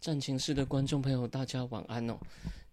[0.00, 2.16] 战情室的观众朋友，大家晚安哦。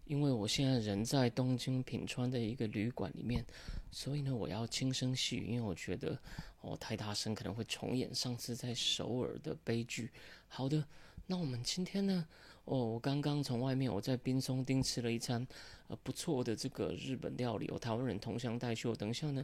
[0.06, 3.44] 因为我现在人在东京品川的一个旅馆里面，
[3.90, 6.16] 所以呢，我要轻声细语，因为我觉得
[6.62, 10.12] 哦太大声可能会重演上次在首尔的悲剧。
[10.48, 10.86] 好的，
[11.26, 12.28] 那我们今天呢，
[12.66, 15.46] 哦，我刚刚从外面我在滨松町吃了一餐
[15.88, 18.88] 呃不错的这个日本料理，哦，台湾人同乡带去。
[18.88, 19.44] 我等一下呢，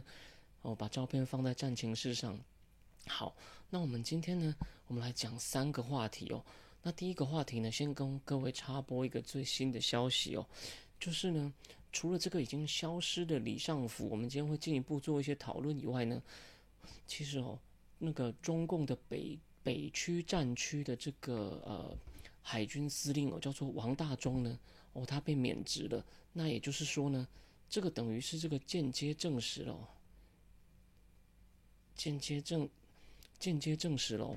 [0.62, 2.38] 哦，把照片放在战情室上。
[3.08, 3.34] 好，
[3.68, 4.54] 那我们今天呢，
[4.86, 6.44] 我们来讲三个话题哦。
[6.82, 10.44] 那第一个话题呢，先跟各位插播一个最新的消息哦，
[10.98, 11.52] 就是呢，
[11.92, 16.20] 除了这个已经消失的李尚福，我们今天会进一步做一些讨论以外呢，
[17.06, 17.56] 其实哦，
[17.98, 21.96] 那个中共的北北区战区的这个呃
[22.42, 24.58] 海军司令哦，叫做王大中呢，
[24.92, 26.04] 哦，他被免职了。
[26.32, 27.28] 那也就是说呢，
[27.68, 29.88] 这个等于是这个间接证实了，
[31.94, 32.68] 间接证
[33.38, 34.36] 间接证实了。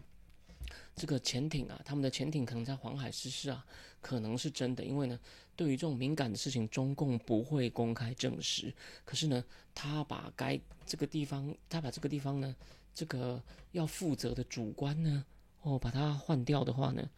[0.95, 3.65] 这个潜艇啊，他们的潜艇可能在黄海失事啊，
[3.99, 4.81] 可能是真的。
[4.81, 5.19] 因为呢，
[5.53, 8.73] 对于这种敏感的事情，中共不会公开证实。
[9.03, 12.55] 可是呢，他把该这个地方，他把这个地方呢，
[12.93, 15.25] 这个要负责的主官呢，
[15.63, 17.09] 哦，把它换掉的话呢，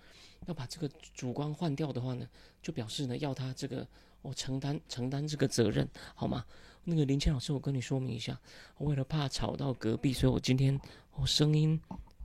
[0.48, 2.28] 要把这个主官换掉的话呢，
[2.64, 3.88] 就表示呢，要他这个
[4.23, 6.44] 哦承担承担这个责任，好吗？
[6.83, 8.39] 那个林谦老师，我跟你说明一下，
[8.80, 10.80] 为了怕吵到隔壁，所以我今天
[11.11, 11.80] 哦声音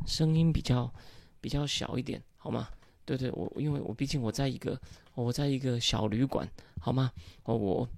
[0.07, 0.91] 声音比较。
[1.43, 2.69] 比较小一点，好吗？
[3.05, 4.81] 对对，我因为我毕竟我在一个
[5.15, 6.49] 我在一个小旅馆，
[6.81, 7.13] 好吗？
[7.43, 7.89] 哦，我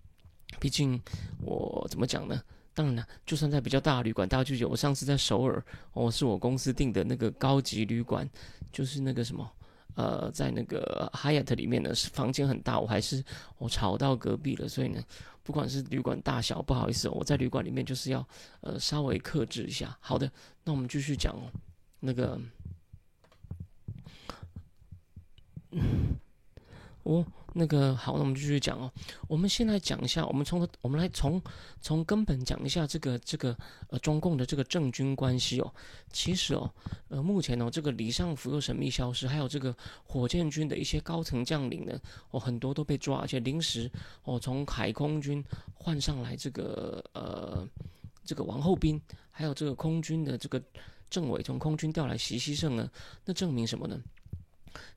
[0.59, 0.99] 毕竟
[1.43, 2.43] 我怎么讲呢？
[2.73, 5.63] 当然了，就算在比较大的旅馆，大家就觉得我上次在首尔，
[5.93, 8.29] 哦，是我公司订的那个高级旅馆，
[8.73, 9.49] 就是那个什么，
[9.95, 13.23] 呃，在那个 Hyatt 里面呢，是房间很大，我还是
[13.59, 15.01] 我吵到隔壁了，所以呢，
[15.43, 18.27] 不管是旅馆大小，不好意思，我在旅馆里面就是要
[18.63, 19.95] 呃稍微克制一下。
[20.01, 20.33] 好的，
[20.65, 21.53] 那我们继续讲哦，
[22.01, 22.41] 那个。
[27.03, 28.91] 哦，那个好，那我们继续讲哦。
[29.29, 31.41] 我们先来讲一下，我们从我们来从
[31.83, 33.55] 从根本讲一下这个这个
[33.89, 35.71] 呃中共的这个政军关系哦。
[36.11, 36.73] 其实哦，
[37.09, 39.77] 呃目前哦这个李尚福又神秘消失，还有这个
[40.07, 43.91] 火箭军的一些高层将领呢，哦很多都被抓，而且临时
[44.23, 47.69] 哦从海空军换上来这个呃
[48.25, 48.99] 这个王后斌，
[49.31, 50.63] 还有这个空军的这个
[51.11, 52.91] 政委从空军调来习西胜呢，
[53.27, 54.01] 那证明什么呢？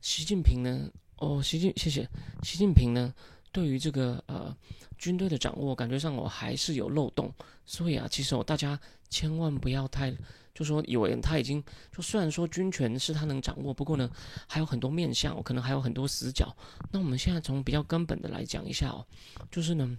[0.00, 0.90] 习近平呢？
[1.16, 2.08] 哦，习近，谢谢。
[2.42, 3.12] 习近平呢，
[3.52, 4.56] 对于这个呃
[4.96, 7.32] 军队的掌握，感觉上我还是有漏洞。
[7.66, 8.78] 所以啊，其实哦，大家
[9.10, 10.14] 千万不要太
[10.54, 11.62] 就说以为他已经
[11.94, 14.10] 就虽然说军权是他能掌握，不过呢，
[14.46, 16.56] 还有很多面相，可能还有很多死角。
[16.92, 19.04] 那我们现在从比较根本的来讲一下哦，
[19.50, 19.96] 就是呢。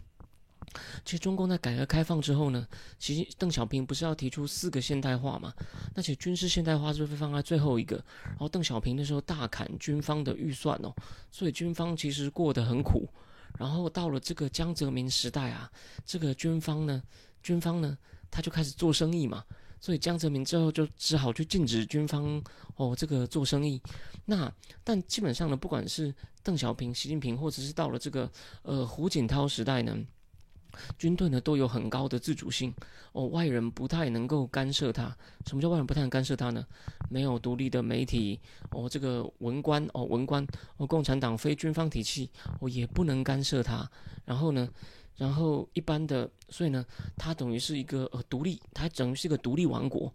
[1.06, 5.54] 其实中共在改革开放之后呢，其实邓小平不是要提出四个现代化嘛？
[5.96, 7.96] 那其实军事现代化是不是放在最后一个？
[8.24, 10.94] 然后邓小平那时候大砍军方的预算哦，
[11.32, 13.08] 所以军方其实过得很苦。
[13.58, 15.72] 然后到了这个江泽民时代啊，
[16.06, 17.02] 这个军方呢，
[17.42, 17.98] 军方呢
[18.30, 19.44] 他就开始做生意嘛，
[19.82, 22.42] 所以江泽民之后就只好去禁止军方
[22.76, 23.82] 哦这个做生意。
[24.26, 24.54] 那
[24.84, 26.14] 但基本上呢，不管是
[26.44, 28.32] 邓小平、习近平，或者是到了这个
[28.62, 29.98] 呃胡锦涛时代呢。
[30.98, 32.74] 军队呢都有很高的自主性
[33.12, 35.16] 哦，外人不太能够干涉他。
[35.46, 36.66] 什么叫外人不太能干涉他呢？
[37.10, 38.40] 没有独立的媒体
[38.72, 40.46] 哦，这个文官哦，文官
[40.78, 43.90] 哦，共产党非军方体系哦也不能干涉他。
[44.26, 44.70] 然后呢，
[45.18, 46.86] 然后一般的，所以呢，
[47.18, 50.14] 他等于是一个呃独立，他等于是一个独立王国。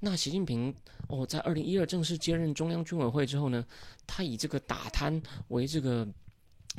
[0.00, 0.74] 那习近平
[1.08, 3.64] 哦，在二零一二正式接任中央军委会之后呢，
[4.06, 6.06] 他以这个打贪为这个。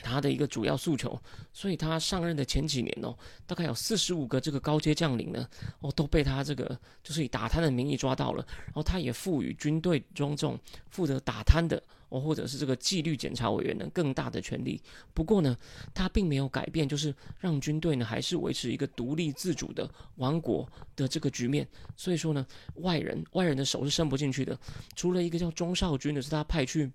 [0.03, 1.19] 他的一个主要诉求，
[1.51, 5.47] 所以他上任的前几年哦，大概有四十五个这个高阶将领呢，
[5.79, 10.59] 哦都被他这个就是以打贪的名义抓到了，然后他也赋予军队中这种
[10.91, 14.79] 负责打贪的哦，或者是这个纪律检查委员呢更大的权利。
[15.15, 15.57] 不过呢，
[15.95, 21.67] 他并没有改变，就是让军队呢还是维持一个独立自主的王国的这个局面。
[21.95, 22.45] 所以说呢，
[22.75, 24.57] 外人外人的手是伸不进去的。
[24.95, 26.91] 除了一个叫钟少军的，是他派去。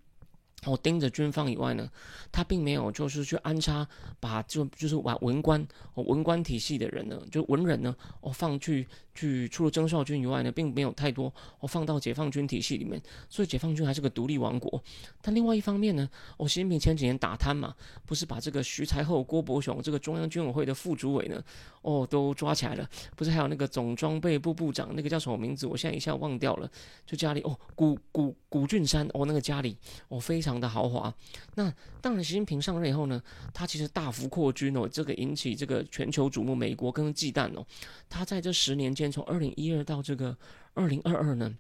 [0.65, 1.91] 我，盯着军方以外呢，
[2.31, 3.87] 他并没有就是去安插，
[4.21, 14.83] 把就就是把文官哦文官体系的人呢，就文人呢哦放去去除了征少军以外呢，并没有太多哦放到解放军体系里面，所以解放军还是个独立王国。
[15.21, 17.75] 但另外一方面呢，哦，习近平前几年打贪嘛，
[18.07, 21.43] 不是把这个徐才厚、郭伯雄这个中央军委会的副主委呢，
[21.83, 22.89] 哦，都抓起来了。
[23.15, 25.67] 不是还有那个总装备部部长，那个叫什么名字？
[25.67, 26.71] 我现在一下忘掉了。
[27.05, 29.77] 就家里哦，古古古俊山哦，那个家里
[30.09, 31.13] 哦，非常的豪华。
[31.57, 31.71] 那
[32.01, 33.23] 当然，习近平上任以后呢，
[33.53, 37.67] 他其实大幅扩军哦，这个引起这个全球瞩目，美国更忌惮哦。
[38.09, 39.02] 他在这十年间。
[39.11, 40.37] 从二零一二到这个
[40.75, 41.57] 二零二二呢，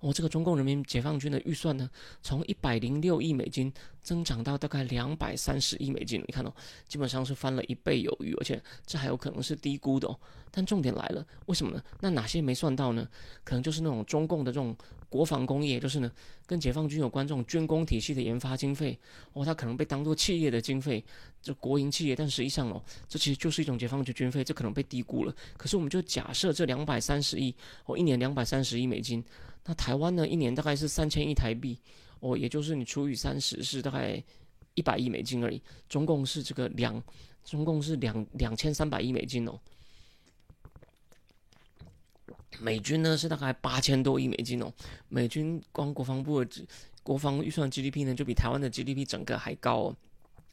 [0.00, 1.88] 哦，这个中共人民解放军的预算呢，
[2.22, 3.72] 从一百零六亿美金
[4.02, 6.52] 增长到大概两百三十亿美金，你看哦，
[6.88, 10.18] 基本上是翻了一倍有余，而且这还有可能是低估的哦。
[10.50, 11.82] 但重点来了，为什么呢？
[12.00, 13.06] 那哪些没算到呢？
[13.44, 14.74] 可能就是那种中共的这种
[15.08, 16.12] 国防工业，就是呢，
[16.46, 18.98] 跟解放军有关这种军工体系的研发经费，
[19.32, 21.02] 哦，它可能被当做企业的经费，
[21.40, 25.34] 就国营企业，但实际上哦，这其实就是一种解放军军费，这可能被低估了。
[25.56, 27.54] 可是我们就假设这两百三十亿，
[27.86, 29.24] 哦，一年两百三十亿美金，
[29.64, 31.78] 那台湾呢，一年大概是三千亿台币，
[32.20, 34.22] 哦，也就是你除以三十是大概
[34.74, 35.60] 一百亿美金而已。
[35.88, 37.02] 中共是这个两，
[37.44, 39.58] 中共是两两千三百亿美金哦。
[42.58, 44.72] 美军呢是大概八千多亿美金哦，
[45.08, 46.66] 美军光国防部的
[47.02, 49.96] 国防预算 GDP 呢就比台湾的 GDP 整个还高哦。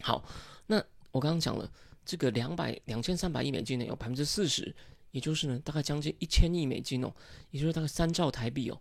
[0.02, 0.24] 好，
[0.68, 1.72] 那我刚刚讲了
[2.06, 4.76] 这个两百两千三百亿美金呢有百分之四十，
[5.12, 7.12] 也就是呢大概将近一千亿美金哦，
[7.50, 8.80] 也就是大概三兆台币哦，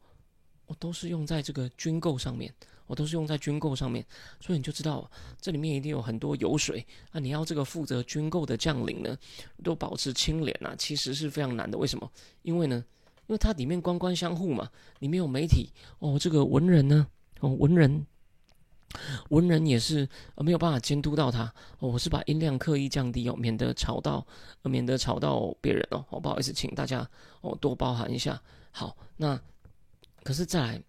[0.66, 2.52] 我都是用在这个军购上面，
[2.86, 4.04] 我都是用在军购上面，
[4.40, 5.08] 所以你就知道
[5.40, 7.20] 这里面一定有很多油水啊！
[7.20, 9.16] 你要这个负责军购的将领呢
[9.62, 11.78] 都保持清廉啊，其实是非常难的。
[11.78, 12.10] 为什么？
[12.42, 12.84] 因为呢？
[13.26, 17.06] 因为它里面官官相护嘛，里面有媒体哦，这个文人呢，
[17.40, 18.06] 哦文人，
[19.30, 21.44] 文人也是呃没有办法监督到他
[21.78, 24.26] 哦，我是把音量刻意降低哦，免得吵到，
[24.62, 27.08] 免得吵到别人哦，不好意思，请大家
[27.40, 28.40] 哦多包涵一下。
[28.70, 29.40] 好，那
[30.22, 30.82] 可是再来，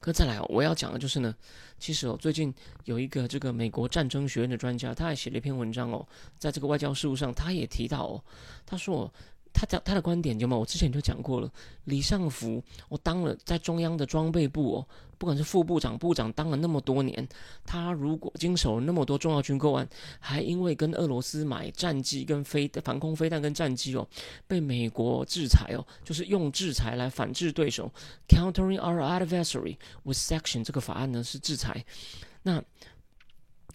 [0.00, 1.32] 可再来，我要讲的就是呢，
[1.78, 2.52] 其实哦最近
[2.86, 6.04] 有一个这个美国战争学院的专家，他还写了一篇文章哦，
[6.38, 8.24] 在这个外交事务上，他也提到哦，
[8.66, 9.12] 他说。
[9.58, 10.54] 他讲他的观点有吗？
[10.54, 11.50] 我之前就讲过了。
[11.84, 14.86] 李尚福，我当了在中央的装备部哦，
[15.16, 17.26] 不管是副部长、部长，当了那么多年，
[17.64, 19.88] 他如果经手了那么多重要军购案，
[20.20, 24.06] 还因为跟俄罗斯买战机、跟飞防空飞弹、跟战机哦，
[24.46, 27.90] 被美国制裁哦，就是用制裁来反制对手
[28.28, 31.82] ，countering our adversary with section 这个法案呢是制裁。
[32.42, 32.62] 那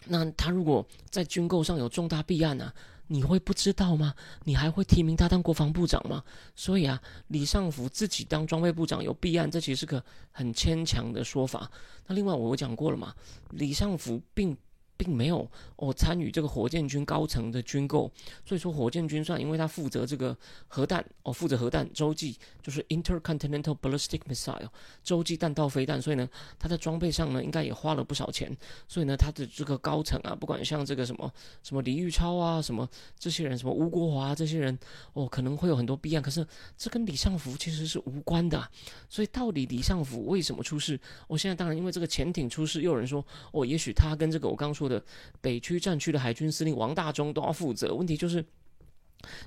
[0.06, 2.72] 那他如果在军购上有重大弊案呢？
[3.12, 4.16] 你会不知道吗？
[4.46, 6.24] 你还会提名他当国防部长吗？
[6.56, 11.70] 所以啊，李尚福自己当装备部长有弊案，这其实是个很牵强的说法。
[12.08, 13.14] 那另外我讲过了嘛，
[13.50, 14.58] 李尚福并。
[15.02, 18.12] 并没有哦参与这个火箭军高层的军购，
[18.46, 20.38] 所以说火箭军算因为他负责这个
[20.68, 24.70] 核弹哦，负责核弹洲际就是 intercontinental ballistic missile
[25.04, 28.56] 洲际弹道飞弹，所以呢他在装备上呢应该也花了不少钱，
[28.88, 31.34] 所以呢他的这个高层啊，不管像这个什么
[31.64, 32.88] 什么李玉超啊，什么
[33.18, 34.78] 这些人，什么吴国华这些人
[35.14, 36.46] 哦，可能会有很多弊案，可是
[36.78, 38.70] 这跟李尚福其实是无关的，
[39.10, 41.00] 所以到底李尚福为什么出事？
[41.28, 44.91] 我现在当然因为这个潜艇出事，又有人说哦，也许他跟这个我刚说。
[44.92, 45.04] 的
[45.40, 47.96] 北区战区的海军司令王大中都要负责。
[47.96, 48.46] 问题就是，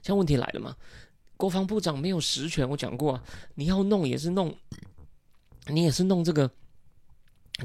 [0.02, 0.75] 像问题来了嘛？
[1.37, 3.25] 国防部长没有实权，我讲过，啊
[3.56, 4.56] 你要弄也是弄，
[5.67, 6.50] 你也是弄这个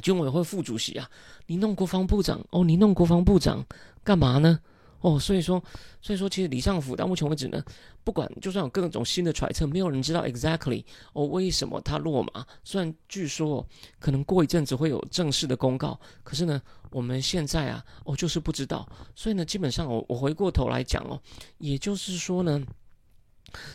[0.02, 1.10] 军委会副主席啊。
[1.46, 3.66] 你弄国防部长哦，你弄国防部长
[4.04, 4.60] 干嘛呢？
[5.02, 5.64] 哦，所以说，
[6.02, 7.64] 所以说，其实李尚福到目前为止呢，
[8.04, 12.46] 不管就算有各种新的揣测，没有人知道 exactly 哦为什么他落马。
[12.64, 13.66] 虽然据说
[14.00, 18.88] 可能过一阵子会有正式的公告，可是呢，我们现在啊，哦就是不知道。
[19.16, 21.22] 所以呢，基本上我我回过头来讲哦，
[21.58, 22.62] 也就是说呢。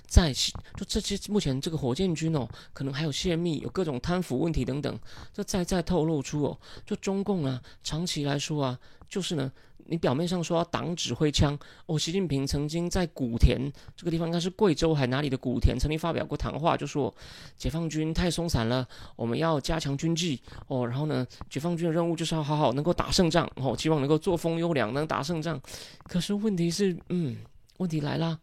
[0.06, 4.96] 在就这些目前这个火箭军哦，可能还有泄密，有各种贪腐问题等等，
[5.32, 8.78] 这再再透露出哦，就中共啊，长期来说啊，
[9.14, 9.48] 就是呢，
[9.86, 11.56] 你表面上说要挡指挥枪
[11.86, 13.60] 哦，习近平曾经在古田
[13.96, 17.14] 这个地方，应该是贵州还哪里的古田，曾经发表过谈话，就说
[17.56, 25.60] 解放军太松散了，我们要加强军纪哦，然后呢，解放军的任务就是要好好能够打胜仗哦，希望能够作风优良，能打胜仗。
[26.08, 27.36] 可是问题是，嗯，
[27.76, 28.40] 问题来了。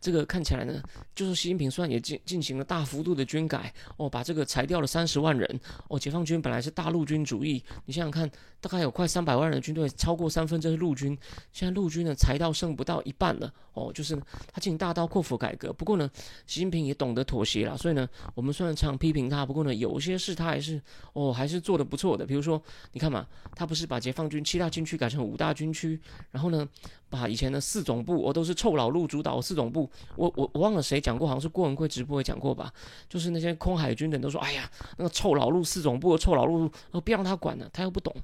[0.00, 0.82] 这个看起来呢，
[1.14, 5.98] 就是习近平虽然也进进行了大幅度的军改哦，把这个裁掉了三十万人哦。
[5.98, 8.30] 解放军本来是大陆军主义，你想想看，
[8.60, 11.16] 大概有快三百万人的军队，超过三分之是陆军。
[11.52, 14.14] 现在陆军呢裁到剩不到一半了哦，就是
[14.52, 15.72] 他进行大刀阔斧改革。
[15.72, 16.10] 不过呢，
[16.46, 20.80] 习近平也懂得妥协了，所以呢，我们虽然常批评他，不过呢，有些事他还是
[21.12, 22.26] 哦还是做的不错的。
[22.26, 22.60] 比如说，
[22.92, 26.68] 你看嘛，他不是把解放军七大军区改成五大军区，然后呢，
[27.08, 32.72] 把以前的四总部，我都是臭老陆主导四总部，我我我忘了谁讲过，好像是郭文贵直播也讲过吧，
[33.08, 38.14] 就是那些空海军的人都说，哎呀，那个臭老陆四总部，臭老陆，呃，不让他管了，他又不懂。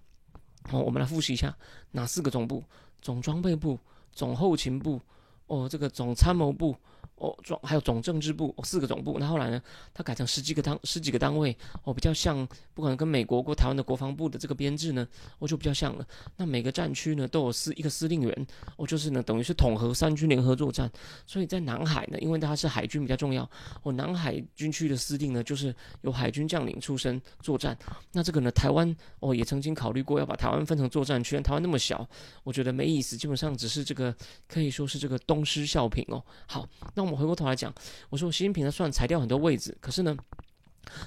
[0.71, 1.57] 哦，我们来复习一下
[1.93, 2.63] 哪四个总部：
[3.01, 3.79] 总装备部、
[4.13, 5.01] 总后勤部、
[5.47, 6.77] 哦，这个总参谋部。
[7.23, 9.63] 哦，总还有总政治部哦四个总部，那后来呢，
[9.95, 15.07] 它改成十几个单十几个单位，哦，比较像，不可能跟美国或台湾的国防部的这个编制呢，
[15.39, 16.05] 我就比较像了。
[16.37, 20.91] 那每个战区呢都有司一个司令员，哦，就是呢等于是统合三军联合作战。
[21.25, 23.49] 所以在南海呢，因为它是海军比较重要，
[23.85, 27.79] 哦，南海军区的司令呢就是由海军将领出身作战。
[28.11, 32.05] 那这个呢，台湾哦也曾经考虑过要把台湾分成作战区，台湾那么小，
[32.43, 34.13] 我觉得没意思，基本上只是这个
[34.49, 36.21] 可以说是这个东施效颦哦。
[36.49, 37.12] 好，那我们。
[37.13, 37.73] 我回过头来讲，
[38.09, 40.17] 我说习近平他，虽然裁掉很多位置，可是呢，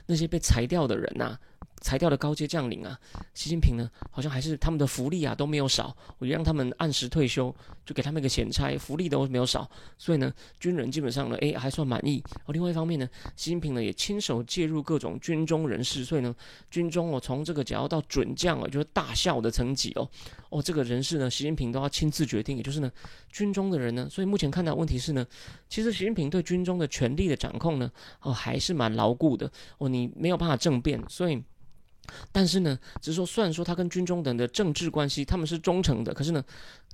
[0.06, 1.38] 那些被裁掉的人呐。
[1.86, 3.00] 裁掉的高阶将领啊，
[3.36, 12.24] 习近平呢，好像还是他们的福利啊都没有少，我就让他们按时退休，就给他们一个闲差，福利都没有少，所以呢，军人基本上呢，诶还算满意。
[12.48, 16.36] 哦，另外一方面呢，习近平呢也亲手介入各种军中人士，所以呢，
[16.72, 20.10] 军中哦从这个只要到准将哦，就是大校的层级哦，
[20.50, 22.92] 哦这个人事呢，习近平都要亲自决定，也就是呢，
[23.30, 25.24] 军中的人呢，所以目前看到问题是呢，
[25.70, 31.44] 其实习近平对军中的权力的掌控呢，哦还是蛮牢固的哦，你没有办法政变，所以。
[32.32, 36.44] 但是呢，只是说，虽然说他跟军中等的政治关系他们是忠诚的，可是呢，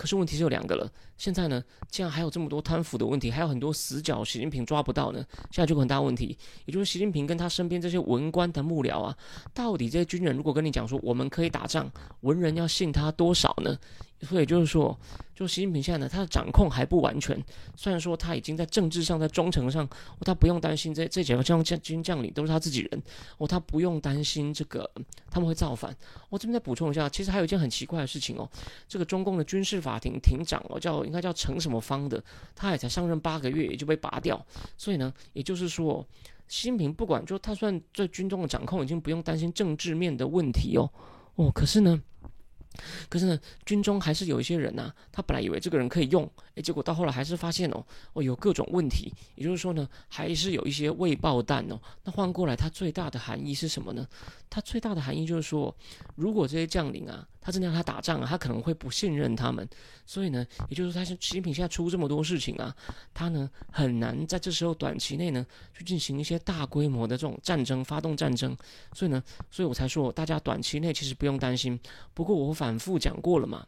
[0.01, 0.91] 可是问题是有两个了。
[1.15, 6.35] 现在呢，既然还有这么多贪腐的问题，还有很多死角，习近平抓不到呢，现在就很大问题。
[6.65, 9.15] 也就是习近平跟他身边这些文官的幕僚啊，
[9.53, 11.87] 到底这些军人如果跟你讲说我们可以打仗，
[12.21, 13.77] 文人要信他多少呢？
[14.21, 14.99] 所以就是说，
[15.35, 17.39] 就习近平现在呢，他的掌控还不完全。
[17.75, 19.87] 虽然说他已经在政治上、在忠诚上，
[20.21, 23.03] 他不用担心这这几个将将军将领都是他自己人，
[23.37, 24.89] 哦，他不用担心这个
[25.29, 25.95] 他们会造反。
[26.31, 28.49] 我这边再补充一下，其实还有一件很奇怪的事情哦，
[28.87, 32.23] 这个中共的军事法庭庭长哦，叫应该叫陈什么方的，
[32.55, 34.43] 他也才上任八个月，也就被拔掉。
[34.77, 36.07] 所以呢，也就是说，
[36.47, 40.89] 习近平不管就他算在军中的掌控，已经不用担心政治面的问题哦，
[41.35, 42.01] 哦，可是呢。
[43.09, 51.79] 可是呢，军中还是有一些人呐，他本来以为这个人可以用，诶，结果到后来还是发现哦，哦有各种问题，也就是说呢，还是有一些未爆弹哦。
[52.03, 54.07] 那换过来，它最大的含义是什么呢？
[54.49, 55.75] 它最大的含义就是说，
[56.15, 57.27] 如果这些将领啊。
[57.41, 59.67] 他真的要他打仗啊，他可能会不信任他们，
[60.05, 62.73] 所以呢，也就是说，他是习近平现在出这么多事情啊，
[63.13, 68.55] 他呢很难在这时候短期内呢去进行一些大规模的这种战争，发动战争，
[68.93, 71.79] 所以呢，所以我才说大家短期内其实不用担心。
[72.13, 73.65] 不过我反复讲过了嘛。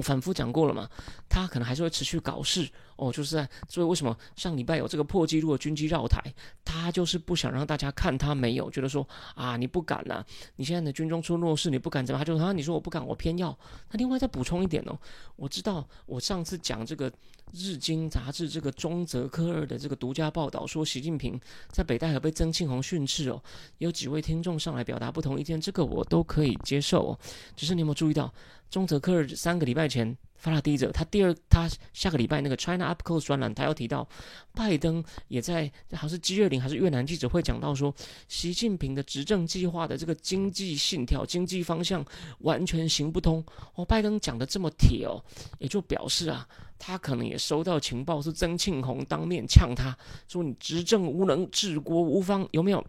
[0.00, 0.88] 我反复讲过了嘛，
[1.28, 2.66] 他可能还是会持续搞事
[2.96, 6.22] 哦，就是在所以为什么上礼拜有这个破纪录的军机绕台，
[6.64, 10.24] 他就是不想让大家看他没有，觉得说啊你不敢呐，
[10.56, 13.54] 你现在的军中出弱势，你不敢怎么，他就啊你说我不敢，我偏要。
[13.90, 14.98] 那另外再补充一点哦，
[15.36, 17.12] 我知道我上次讲这个
[17.52, 21.38] 日经杂志这个中泽科二的这个独家报道说习近平
[21.68, 23.42] 在北戴河被曾庆红训斥哦，
[23.76, 27.18] 有几位听众上来表达不同意见，这个我都可以接受哦，
[27.54, 28.32] 只是你有没有注意到？
[28.70, 34.08] 中泽克尔三个礼拜前发了第一则，他第二他下个礼拜那个 China Up Close 专栏，他要提到
[34.52, 37.94] 拜登也在好像是 G 二零还是越南记者会讲到说，
[38.28, 42.02] 习近平的执政计划的这个经济信条、经济方向
[42.38, 43.44] 完全行不通。
[43.74, 45.22] 哦，拜登讲的这么铁哦，
[45.58, 46.48] 也就表示啊，
[46.78, 49.94] 他可能也收到情报，是曾庆红当面呛他
[50.26, 52.82] 说你执政无能、治国无方，有没有？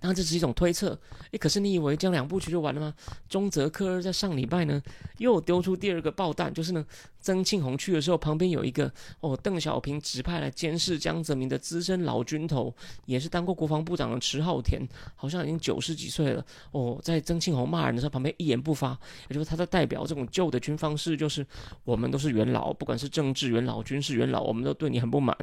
[0.00, 0.98] 当然这是一种推测，
[1.30, 2.94] 诶，可是你以为这样两部曲就完了吗？
[3.28, 4.82] 中泽克二在上礼拜呢，
[5.18, 6.84] 又丢出第二个爆弹，就是呢。
[7.20, 12.74] 曾庆红去的时候，旁边有一个哦，邓小平指派来监视江泽民的资深老军头，
[13.04, 14.80] 也是当过国防部长的迟浩田，
[15.14, 16.98] 好像已经九十几岁了哦。
[17.02, 18.98] 在曾庆红骂人的时候，旁边一言不发，
[19.28, 21.46] 也就是他在代表这种旧的军方式，就是
[21.84, 25.36] 我们都是元老，不管是政治元老、军事元老，我们都对你很不满。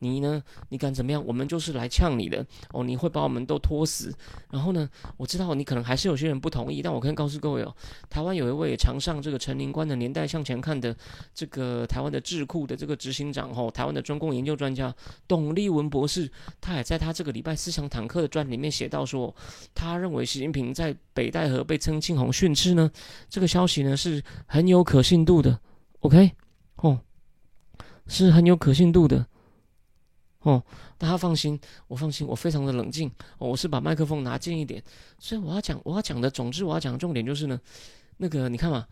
[0.00, 1.24] 你呢，你敢怎么样？
[1.24, 2.82] 我们就是来呛你的哦。
[2.82, 4.12] 你会把我们都拖死。
[4.50, 7.74] 然后呢，我知道你可能还是有些人不同意，但我可以告诉各位哦，
[8.08, 10.96] 台湾有一位常上这个陈林官的年代向前看的。
[11.34, 14.94] 这个台湾的智库的这个执行长吼，台湾的中共研究专家
[15.26, 19.34] 董立文博士，他也在他这个礼拜思想坦克的专里面写到说，
[19.74, 22.90] 他认为习近平在北戴河被曾庆红训斥呢，
[23.28, 25.58] 这个消息呢是很有可信度的
[26.00, 26.32] ，OK，
[26.76, 27.00] 哦，
[28.06, 29.26] 是很有可信度的，
[30.40, 30.62] 哦，
[30.98, 31.58] 大家放心，
[31.88, 34.82] 我放心，我非常的冷静，我是把麦克风拿近一点，
[35.18, 37.60] 所以我要讲我要讲的，总之我要讲的重点就是呢，
[38.16, 38.86] 那个你看嘛。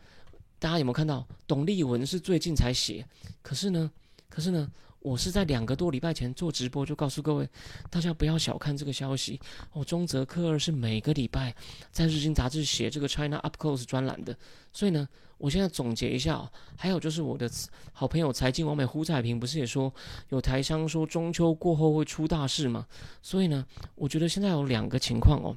[0.59, 1.27] 大家有没有看到？
[1.47, 3.07] 董立文是最近才写，
[3.43, 3.91] 可是呢，
[4.29, 7.49] 可是呢，我是在两个多礼拜前做直播，就告诉各位，
[7.89, 9.41] 大家不要小看这个消息
[9.73, 9.85] 哦。
[9.85, 11.55] 中泽克二是每个礼拜
[11.93, 14.37] 在日经杂志写这个 China Up Close 专栏的，
[14.73, 16.51] 所以呢，我现在总结一下哦。
[16.77, 17.49] 还有就是我的
[17.93, 19.95] 好朋友财经王美胡彩平不是也说
[20.31, 22.87] 有台商说中秋过后会出大事吗？
[23.23, 25.57] 所以呢，我觉得现在有两个情况哦。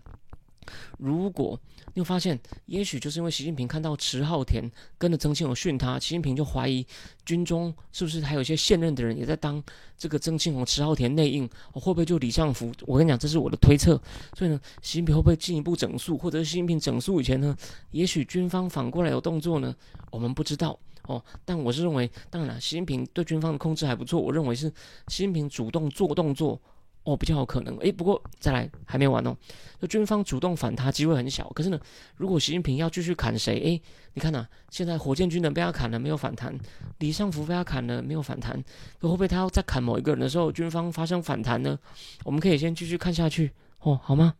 [0.97, 1.59] 如果
[1.93, 4.63] 你有发现，也许就是因为习近平看到池浩田
[4.97, 6.85] 跟着曾庆红训他，习近平就怀疑
[7.25, 9.61] 军中是不是还有一些现任的人也在当
[9.97, 12.71] 这个曾庆红、池浩田内应，会不会就李尚福？
[12.85, 14.01] 我跟你讲，这是我的推测。
[14.37, 17.55] 所以呢，习近平会不会进一步整肃，或者是习近平整肃以前呢，
[17.91, 19.75] 也许军方反过来有动作呢？
[20.11, 21.21] 我们不知道哦。
[21.43, 24.21] 但我是认为，当然，习近平对军方的控制还不错。
[24.21, 24.69] 我认为是
[25.07, 26.61] 习近平主动做动作。
[27.03, 27.75] 哦，比较有可能。
[27.77, 29.35] 诶，不过再来还没完哦。
[29.79, 31.49] 就军方主动反他机会很小。
[31.49, 31.79] 可是呢，
[32.15, 33.59] 如果习近平要继续砍谁？
[33.59, 33.81] 诶，
[34.13, 36.53] 你看呐，现在火箭军人被他砍了，没有反弹；
[36.99, 38.55] 李尚福被他砍了，没有反弹。
[38.99, 41.77] 会不会他要再砍某一个人的时候，军方发生反弹呢？
[42.23, 44.35] 我们可以先继续看下去哦，好吗？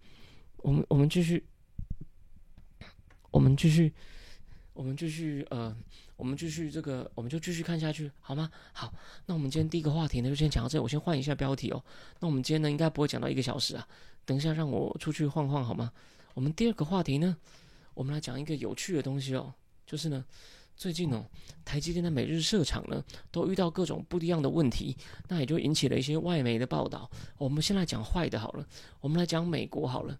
[0.57, 1.43] 我们我们继续，
[3.31, 3.91] 我们继续，
[4.73, 5.75] 我们继续呃。
[6.21, 8.51] 我们继续这个，我们就继续看下去，好吗？
[8.73, 8.93] 好，
[9.25, 10.79] 那我们今天第一个话题呢，就先讲到这。
[10.79, 11.83] 我先换一下标题哦。
[12.19, 13.87] 那我们今天呢，应该不会讲到一个小时啊。
[14.23, 15.91] 等一下让我出去晃晃，好吗？
[16.35, 17.35] 我们第二个话题呢，
[17.95, 19.51] 我们来讲一个有趣的东西哦，
[19.87, 20.23] 就是呢，
[20.75, 21.25] 最近哦，
[21.65, 24.95] 台积电的每日设厂呢，都遇到各种不一样的问题，
[25.27, 27.09] 那也就引起了一些外媒的报道。
[27.39, 28.67] 我们先来讲坏的好了，
[28.99, 30.15] 我们来讲美国好了。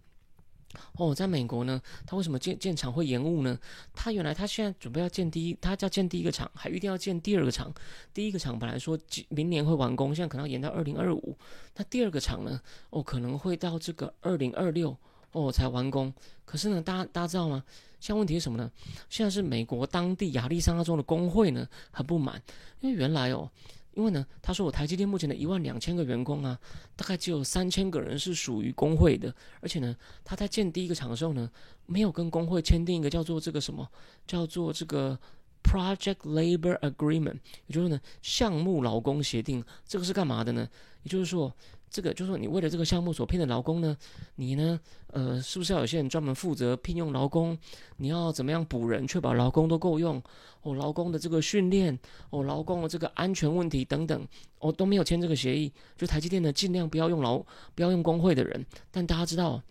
[0.94, 3.58] 哦，在美国呢，他为什么建建厂会延误呢？
[3.94, 7.74] 他原来他现在准备要建第一，他要建第一个厂，还预定要建第二个厂。
[8.14, 8.98] 第一个厂本来说
[9.30, 11.38] 明年会完工，现在可能要延到二零二五。
[11.76, 12.62] 那第二个厂呢？
[12.90, 14.96] 哦，可能会到这个二零二六
[15.32, 16.14] 哦才完工。
[16.46, 17.64] 可是呢，大家大家知道吗？
[18.00, 18.72] 现在问题是什么呢？
[19.10, 22.42] 现在是美国当地亚利桑那州的工会呢很不满，
[22.80, 23.50] 因为原来哦。
[23.94, 26.60] 因为呢，他说我台积电目前的一万两千个员工啊，
[26.96, 31.50] 大概只有三千个人是属于工会的，而且呢，他在建第一个厂的时候呢，
[31.86, 33.88] 没有跟工会签订一个叫做这个什么，
[34.26, 35.20] 叫做这个
[35.64, 40.70] Project Labor Agreement，也就是呢项目劳工协定，这个是干嘛的呢？
[41.04, 41.54] 也就是说。
[41.92, 43.96] 这个就是说，你为了这个项目所聘的劳工呢，
[44.36, 47.58] 你呢，呃，是不是要有些人专门负责聘用劳工？
[47.98, 50.24] 你要怎么样补人，确保劳工都够用？
[50.62, 54.26] 哦，劳工的这个训练，哦，劳工的这个安全问题等等，
[54.60, 55.72] 哦，都没有签这个协议。
[55.98, 57.38] 就台积电呢，尽量不要用劳，
[57.76, 58.66] 不要用工会的人。
[58.90, 59.62] 但大家知道。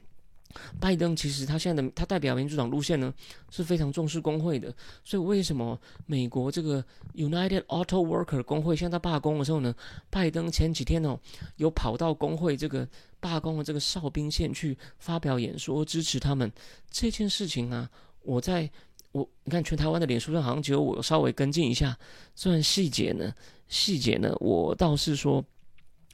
[0.80, 3.12] 拜登其实他现在的他代表民主党路线呢
[3.50, 6.84] 是非常重视工会的，所以为什么美国这个
[7.14, 9.74] United Auto Worker 工会现在罢工的时候呢，
[10.10, 11.18] 拜登前几天哦
[11.56, 12.88] 有跑到工会这个
[13.20, 16.50] 罢工的这个哨兵线去发表演说支持他们
[16.90, 17.88] 这件事情啊，
[18.22, 18.68] 我在
[19.12, 21.96] 我你看全台湾的脸书上好像只有我稍微跟进一下，
[22.34, 23.32] 虽然细节呢
[23.68, 25.44] 细节呢我倒是说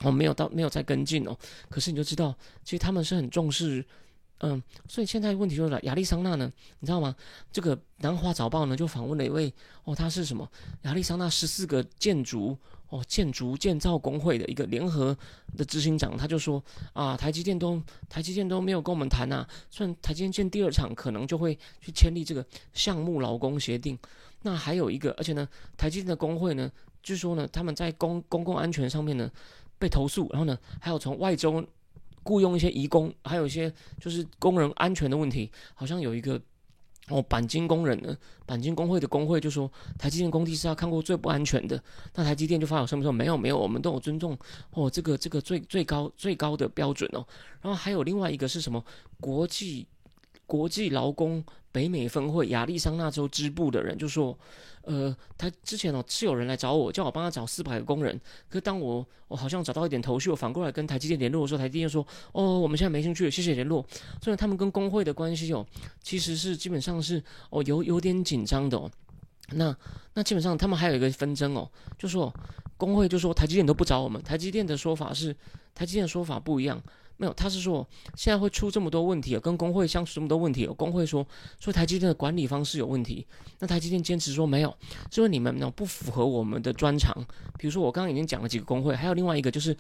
[0.03, 1.35] 我没有到没有再跟进哦，
[1.71, 3.83] 可是你就知道其实他们是很重视。
[4.41, 7.17] 嗯，所以现在问题就是，亚利桑那呢，你知道吗？
[7.51, 9.51] 这个南华早报呢就访问了一位
[9.85, 10.47] 哦，他是什么？
[10.83, 12.55] 亚利桑那十四个建筑
[12.91, 15.17] 哦，建筑建造工会的一个联合
[15.57, 22.45] 的执行长，他就说啊，台积电都台积电都没有跟我们谈呐，虽然台积电建第二厂可能就会去签立这个
[22.75, 23.99] 项目劳工协定，
[24.43, 26.71] 那还有一个，而且呢，台积电的工会呢，
[27.03, 29.31] 据说呢，他们在公公共安全上面呢
[29.79, 31.67] 被投诉，然后呢，还有从外州。
[32.27, 36.41] 雇佣一些移工，还有一些就是工人安全的问题，好像有一个
[37.09, 38.17] 哦，钣金工人呢，
[38.49, 41.81] 钣金工会的工会就说，台积电工地是要看过最不安全的。
[42.17, 44.37] 那台积电就发表声明说，没有没有，我们都有尊重
[44.73, 47.25] 哦，这个这个最最高最高的标准哦。
[47.63, 48.85] 然后还有另外一个是什么？
[49.21, 49.87] 国际
[50.47, 54.39] 国际劳工北美分会亚利桑那州支部的人就说。
[54.89, 58.17] 呃，他之前哦是有人来找我，叫我帮他找四百个工人。
[58.49, 63.85] 可是当我我好像找到一点头绪，我反过来跟台积电联络的时候，台积电说：“哦，我们现在没兴趣，谢谢联络。”
[64.23, 65.67] 所以他们跟工会的关系哦，
[66.01, 68.89] 其实是基本上是哦有有点紧张的哦。
[69.55, 69.77] 那
[70.15, 72.33] 那基本上他们还有一个纷争哦，就说
[72.77, 75.35] 工会就说台积电都不找我们，台积电的说法是
[75.75, 76.81] 台积电的说法不一样。
[77.19, 81.27] 没有，他是说现在会出这么多问题跟工会相处这么多问题工会说
[81.59, 83.27] 说台积电的管理方式有问题，
[83.59, 84.77] 那台积电坚持说没有，
[85.11, 87.15] 是因为你们呢不符合我们的专长。
[87.59, 89.75] 比如说我刚刚已经讲了几个工会，还有另外一个就是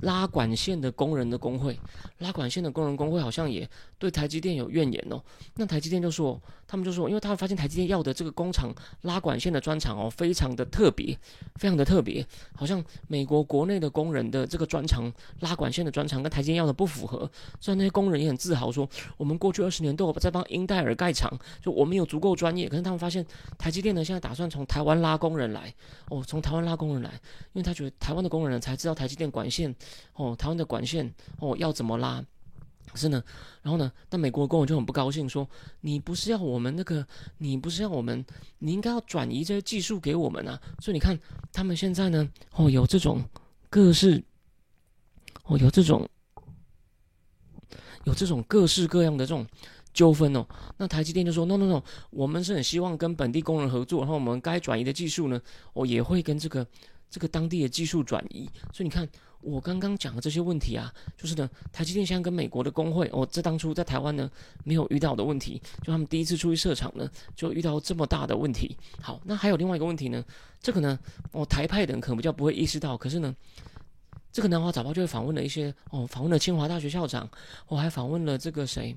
[0.00, 1.78] 拉管线的工人的工会，
[2.18, 3.66] 拉管线的工人工会好像也
[3.98, 5.22] 对台积电有怨言哦。
[5.54, 8.70] 那台积电就说，他们就说，因为他们发现台积电要的这个工厂
[9.02, 11.18] 拉管线的专长哦，非常的特别，
[11.54, 16.73] 非常的特别，好像美国国内的工人的这个专长拉管线的专长跟台积电要的。
[16.74, 17.30] 不符合。
[17.60, 21.30] 虽然那些工人也很自豪说，我们过去二十年都有在帮英戴尔盖厂，
[21.62, 22.68] 就我们有足够专业。
[22.68, 23.24] 可是他们发现，
[23.56, 25.72] 台积电呢现在打算从台湾拉工人来，
[26.10, 27.10] 哦，从台湾拉工人来，
[27.52, 29.74] 因为他觉得台湾的工人才知道台积电管线，
[30.14, 32.24] 哦，台湾的管线，哦，要怎么拉。
[32.92, 33.20] 可是呢，
[33.62, 35.48] 然后呢，但美国的工人就很不高兴，说
[35.80, 37.04] 你不是要我们那个，
[37.38, 38.24] 你不是要我们，
[38.58, 40.60] 你应该要转移这些技术给我们啊。
[40.80, 41.18] 所以你看，
[41.50, 43.24] 他们现在呢，哦，有这种
[43.68, 44.22] 各式，
[45.44, 46.08] 哦，有这种，
[48.04, 49.46] 有这种各式各样的这种
[49.92, 50.46] 纠纷哦。
[50.76, 55.40] 那台积电就说，no no no，我们是很希望跟本地工人合作，然后我们该转移的技术呢，
[55.72, 56.66] 哦，也会跟这个
[57.10, 58.48] 这个当地的技术转移。
[58.72, 59.08] 所以你看。
[59.46, 64.30] 我刚刚讲的这些问题啊，就是呢，台积电现在跟美国的工会，哦，这当初在台湾呢
[64.64, 68.74] 没有遇到的问题，就他们第一次出去设厂呢，就遇到这么大的问题。
[69.02, 70.24] 好，那还有另外一个问题呢，
[70.62, 70.98] 这个呢，
[71.32, 73.36] 哦，台派的人可能比较不会意识到，可是呢，
[74.34, 77.30] 这个南华早报就会访问了一些，哦，访问了清华大学校长，
[77.68, 78.96] 我还访问了这个谁，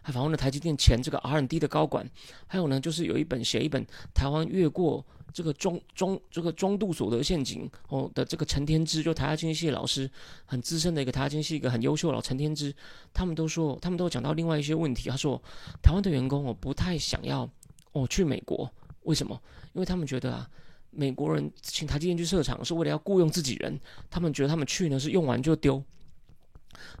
[0.00, 2.08] 还访问了台积电前这个 R&D 的高管，
[2.46, 5.04] 还有呢，就是有一本写一本台湾越过。
[5.32, 10.10] 这个中中这个中度所得陷阱哦的这个陈天之，就台大经济系老师，
[10.46, 12.74] 很资深的一个台大经济系一个很优秀老陈天之，
[13.12, 15.10] 他们都说，他们都讲到另外一些问题。
[15.10, 15.36] 他说，
[15.82, 17.46] 台湾的员工我不太想要
[17.92, 18.70] 哦去美国，
[19.02, 19.38] 为什么？
[19.74, 20.48] 因为他们觉得啊，
[20.90, 23.78] 美国人请台积电去设厂是为了要雇佣自己人，
[24.10, 25.82] 他们觉得他们去呢是用完就丢，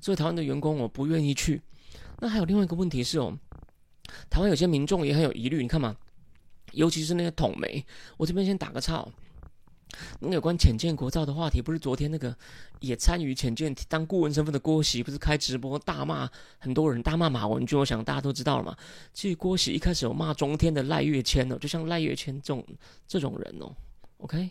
[0.00, 1.62] 所以台湾的员工我不愿意去。
[2.20, 3.38] 那还有另外一个问题是哦，
[4.30, 5.96] 台湾有些民众也很有疑虑，你看嘛。
[6.72, 7.82] 尤其是那些统媒，
[8.18, 9.06] 我这边先打个岔。
[10.20, 12.36] 那有关浅见国造的话题，不是昨天那个
[12.80, 17.78] 也参与浅见当顾问身份的郭喜，不是开直播大骂很多人，大骂马文君。
[17.78, 18.76] 我想大家都知道了嘛。
[19.12, 22.66] 其实郭喜一开始有骂中天的赖月谦哦，就像赖月谦这种
[23.06, 23.74] 这种人哦。
[24.18, 24.50] OK，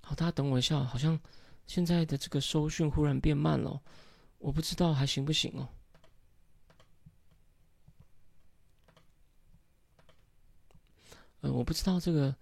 [0.00, 1.18] 好，大家等我一下，好像
[1.66, 3.80] 现在的这个收讯忽然变慢了，
[4.38, 5.68] 我不知道还行不行哦。
[11.42, 12.34] 呃，我不知道这个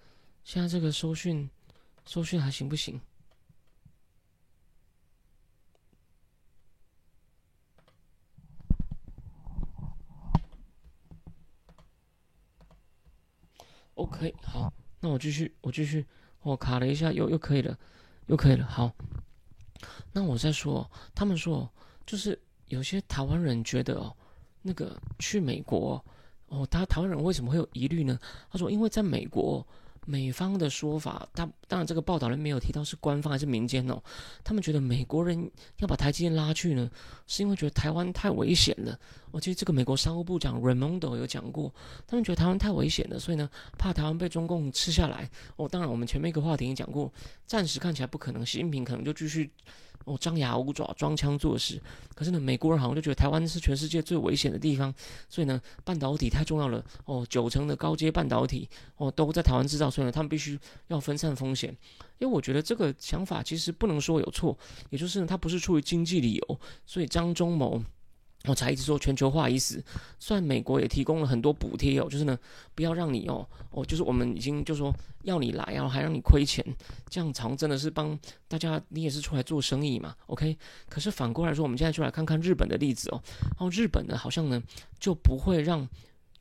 [0.44, 1.48] 现在这个收讯
[2.05, 3.00] 收讯还行不行
[13.94, 16.05] ？OK，好，那我继续，我继续，
[16.40, 17.78] 我卡了一下，又又可以了，
[18.26, 18.66] 又可以了。
[18.66, 18.92] 好，
[20.12, 21.72] 那我再说，他们说
[22.05, 24.14] 就是有些台湾人觉得哦，
[24.61, 26.05] 那个去美国。
[26.48, 28.18] 哦，他台湾人为什么会有疑虑呢？
[28.50, 29.66] 他说，因为在美国，
[30.04, 34.02] 美方的说法，他当然这个报道人没有提到是官方还是民间哦。
[34.42, 36.90] 他们觉得美国人要把台积电拉去呢，
[37.26, 38.98] 是因为觉得台湾太危险了。
[39.30, 41.72] 我记得这个美国商务部长 Raimondo 有讲过，
[42.06, 45.30] 他们觉得台湾太危险了，所以呢，怕台湾被中共吃下来。
[45.56, 47.12] 哦，当然我们前面一个话题也讲过，
[47.46, 49.50] 暂时看起来不可能，习近平可能就继续。
[50.04, 51.80] 哦，张牙舞爪、装腔作势，
[52.14, 54.92] 可是呢，美国人好像就觉得台湾是全世界最危险的地方，
[55.28, 56.84] 所以呢，半导体太重要了。
[57.04, 61.76] 哦，九成的高阶半导体哦都在台湾制造，所以呢，他们必须要分散风险。
[62.18, 64.56] 因为我觉得这个想法其实不能说有错，
[64.90, 67.82] 也就是呢，它不是出于经济理由，所以张忠谋。
[68.46, 69.83] 我才一直说全球化已死，
[70.18, 72.38] 虽然美国也提供了很多补贴哦，就是呢，
[72.74, 76.64] 不要让你哦，哦，就是我们已经就说要你来然后，还让你亏钱，
[77.09, 80.57] 这样常真的是帮大家，你也是出来做生意嘛，OK？
[80.88, 84.61] 可是反过来说，我们现在就来看看日本的例子哦，然后日本呢，好像呢
[84.98, 85.88] 就不会让。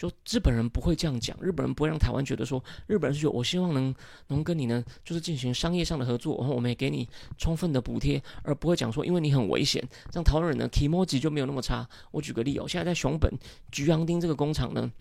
[0.02, 3.94] 就日本人不会这样讲，日本人不会让台湾觉得说，日本人是说我希望能
[4.30, 11.88] 能跟你呢，就是进行商业上的合作，然后我们也给你充分的补贴，而不会讲说因为你很危险，让台湾人呢提莫级就没有那么差。
[12.10, 13.32] 我举个例哦，现在在熊本
[13.72, 14.92] 菊阳町这个工厂呢。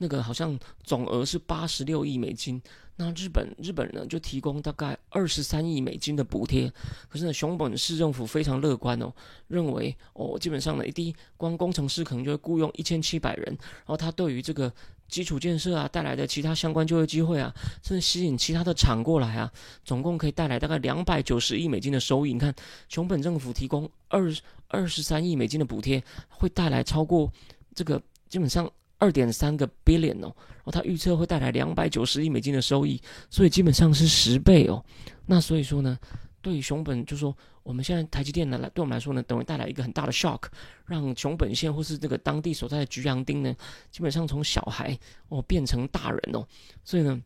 [0.00, 2.62] 那个好像总额是八十六亿美金，
[3.00, 6.68] 那日本日本呢就提供大概二十三亿美金的补贴，
[7.08, 9.12] 可是呢熊本市政府非常乐观哦，
[9.46, 14.72] 认为哦基本上呢第一光工程师可能就会雇佣一千七百人，然后他对于这个
[15.06, 19.52] 基础建设啊带来的其他相关就业机会啊，甚至吸引其他的厂过来啊，
[19.84, 22.32] 总共可以带来大概两百九十亿美金的收益。
[22.32, 22.52] 你看
[22.88, 24.28] 熊本政府提供二
[24.66, 27.32] 二十三亿美金的补贴，会带来超过
[27.76, 28.68] 这个基本上。
[28.98, 34.84] 二点三个 billion 哦，然后他预测会带来两百九十亿美金的收益，所以基本上是十倍哦。
[35.26, 35.96] 那所以说呢，
[36.42, 40.42] 对于熊本，就说我们现在台积电呢来，对我们来说呢，等于带来一个很大的 shock，
[40.86, 43.54] 让熊本县或是这个当地所在的菊阳町呢，
[43.90, 46.44] 基本上从小孩哦变成大人哦。
[46.82, 47.20] 所以呢，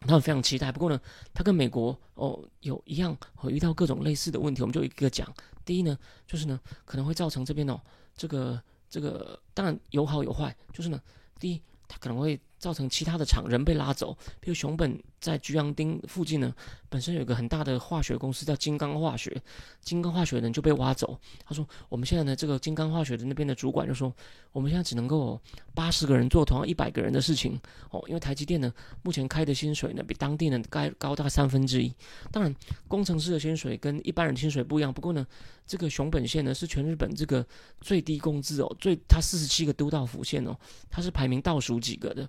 [0.00, 0.72] 他们非常期待。
[0.72, 1.00] 不过呢，
[1.32, 5.32] 他跟美国哦有一样，会遇到各种类似的问题，我们就一个讲。
[5.64, 7.80] 第一呢，就是呢可能会造成这边哦
[8.16, 8.60] 这个。
[8.92, 11.00] 这个当然有好有坏，就是呢，
[11.40, 14.16] 第一，它可能会造成其他的厂人被拉走。
[14.38, 16.54] 比如熊本在菊阳町附近呢，
[16.88, 19.36] 本身有一个很大的化学公司叫金刚化学，
[19.80, 21.18] 金刚化学的人就被挖走。
[21.44, 24.14] 他说，我们现在呢，这个金刚化学的那边的主管就说，
[24.52, 25.40] 我们现在只能够
[25.74, 28.72] 八十个人做同样一百个人的事情哦，因为台积电呢，
[29.02, 31.92] 目前开的薪水呢，比当地呢该高大概三分之一。
[32.30, 32.54] 当然，
[32.86, 34.92] 工程师的薪水跟一般人薪水不一样。
[34.92, 35.26] 不过呢，
[35.66, 37.44] 这个熊本县呢是全日本这个
[37.80, 40.56] 最低工资哦，最它四十七个都道府县哦，
[40.88, 42.28] 它是排名倒数几个的。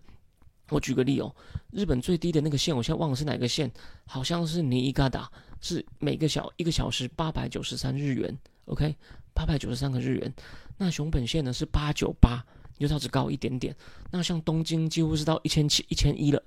[0.73, 1.33] 我举个例哦，
[1.71, 3.71] 日本最低的那个线，我现在忘了是哪个线，
[4.05, 5.31] 好像是尼伊嘎达，
[5.61, 8.95] 是每个小一个小时八百九十三日元，OK，
[9.33, 10.33] 八百九十三个日元。
[10.77, 12.43] 那熊本线呢是八九八，
[12.79, 13.75] 就它只高一点点。
[14.09, 16.41] 那像东京几乎是到一千七、一千一了。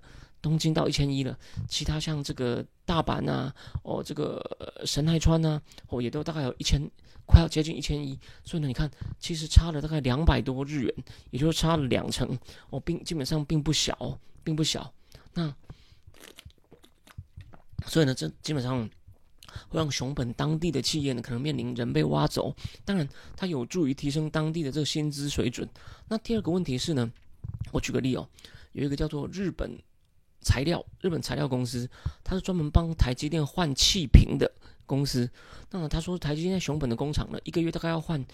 [0.46, 1.36] 东京到一千一了，
[1.68, 4.40] 其他像这个大阪呐，哦，这个
[4.84, 6.80] 神奈川呐，哦，也都大概有一千，
[7.26, 8.16] 快要接近一千一。
[8.44, 10.94] 所以呢，你看，其实差了大概两百多日元，
[11.32, 12.38] 也就是差了两成，
[12.70, 14.94] 哦，并基本上并不小，并不小。
[15.34, 15.52] 那
[17.88, 18.88] 所以呢，这基本上
[19.68, 22.54] 会让熊本当地的企业呢，可能面临人被挖走。
[22.84, 25.68] 当然，它有助于提升当地的这个薪资水准。
[26.06, 27.10] 那第二个问题是呢，
[27.72, 28.28] 我举个例哦，
[28.74, 29.76] 有一个叫做日本。
[30.46, 31.90] 材料，日本材料公司，
[32.22, 34.48] 它是专门帮台积电换气瓶的
[34.86, 35.28] 公司。
[35.70, 38.24] 那他说，台积电在熊本的工厂呢，一个月大概要换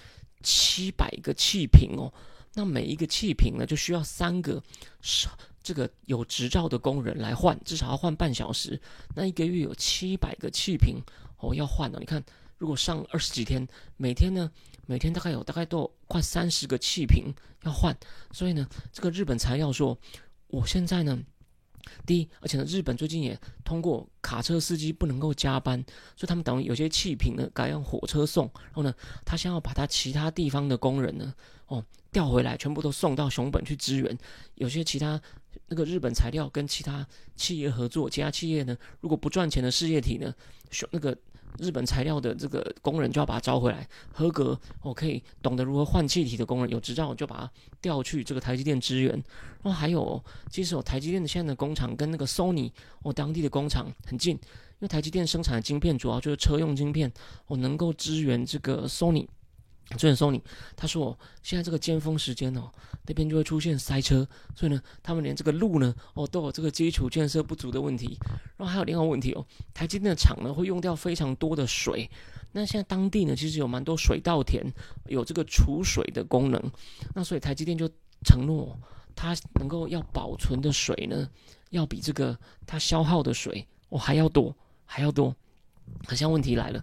[0.42, 2.12] 七百个气瓶哦。
[2.52, 4.62] 那每一个气瓶呢，就需要三个
[5.62, 8.78] 这个有执照的工人来换，至少要换半小时。
[9.16, 11.00] 那一个月有七百个气瓶
[11.38, 11.98] 哦要换哦。
[11.98, 12.22] 你看，
[12.58, 14.50] 如果上二十几天，每天呢，
[14.84, 17.96] 每天大概有大概都有快三十个气瓶要换。
[18.32, 19.96] 所以呢，这个日本材料说，
[20.48, 21.18] 我现在呢。
[22.06, 25.82] 第一，而且呢，日本最近也通过卡车司机不能够加班，
[26.16, 31.34] 所以他们等于有些气瓶呢改用火车送，然后呢，他先要把他其他地方的工人呢，
[31.66, 34.18] 哦调回来，全部都送到熊本去支援。
[34.56, 35.20] 有些其他
[35.68, 40.34] 那个日本材料跟其他企业合作，其他企业呢如果不赚钱的事业体呢，
[40.70, 41.16] 熊那个。
[41.58, 49.10] 日本材料的这个工人就要把他招回来，合格，我可以懂得如何换气体的工人有执照，我就把他调去这个台积电支援。
[49.62, 52.70] 然后还有，其实我台积电的现在的工厂跟那个 Sony
[53.02, 54.40] 哦当地的工厂很近，因
[54.80, 57.12] 为台积电生产的晶片主要就是车用晶片，
[57.46, 59.26] 我能够支援这个 Sony。
[59.96, 60.40] 支援 Sony，
[60.76, 62.70] 他说现在这个尖峰时间哦，
[63.06, 68.18] 那边就会出现塞车，所以呢，他们连这个路呢，哦，都有这个基础建设不足的问题。
[68.56, 72.10] 然后还有另外一个问题哦，台积电的厂呢会用掉非常多的水，
[72.52, 74.64] 那现在当地呢其实有蛮多水稻田，
[75.06, 76.62] 有这个储水的功能，
[77.14, 77.88] 那所以台积电就
[78.24, 78.78] 承诺，
[79.14, 81.28] 它能够要保存的水呢，
[81.70, 85.34] 要比这个它消耗的水哦还要多，还要多。
[86.06, 86.82] 可像问题来了，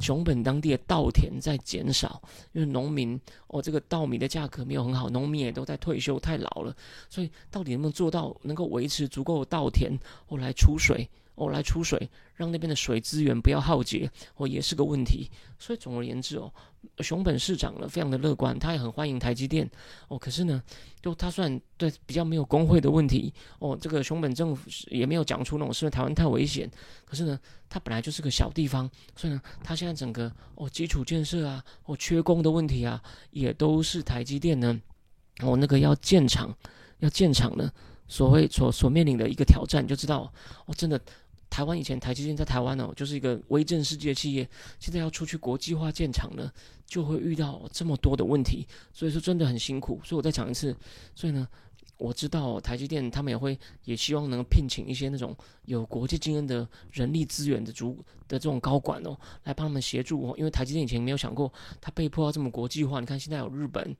[0.00, 6.74] 熊本当地的稻田在减少，因为农民哦，这个稻米的价格没有很好，农民也都在退休太老了，
[7.08, 9.92] 所以到底能不能做到能够维持足够稻田
[10.28, 11.08] 哦来出水？
[11.34, 15.30] 哦，来出水，让那边的水资源不要耗竭，哦，也是个问题。
[15.58, 16.52] 所以总而言之，哦，
[16.98, 19.68] 熊本市长呢非常的乐观，他也很欢迎台积电。
[20.08, 20.62] 哦，可是呢，
[21.00, 26.70] 就他算对比较没有工会的问题，哦，这个熊本政府也没有讲出那种是台湾太危险。
[27.04, 34.80] 可是呢，他本来就是个小地方，所以呢，他现在整个哦基础建设啊，哦缺工的问题啊，也都是台积电呢，
[35.40, 36.54] 哦那个要建厂，
[36.98, 37.70] 要建厂呢，
[38.06, 40.32] 所谓所所面临的一个挑战，就知道
[40.66, 41.00] 哦，真的。
[41.52, 44.48] 台湾以前台积电在台湾哦，就是一个威震世界的企业，
[44.80, 46.50] 现在要出去国际化建厂呢，
[46.86, 50.00] 就会遇到这么多的问题，所以说真的很辛苦。
[50.02, 50.74] 所以我再讲一次，
[51.14, 51.46] 所以呢，
[51.98, 55.36] 我知道台积电他们也会也希望能聘请一些那种
[55.66, 62.98] 有国际经验的人力资源的主的这种高管哦，来帮他们协助，因为台积电以前没有想过，他被迫要这么国际化。
[62.98, 63.94] 你看现在有日本。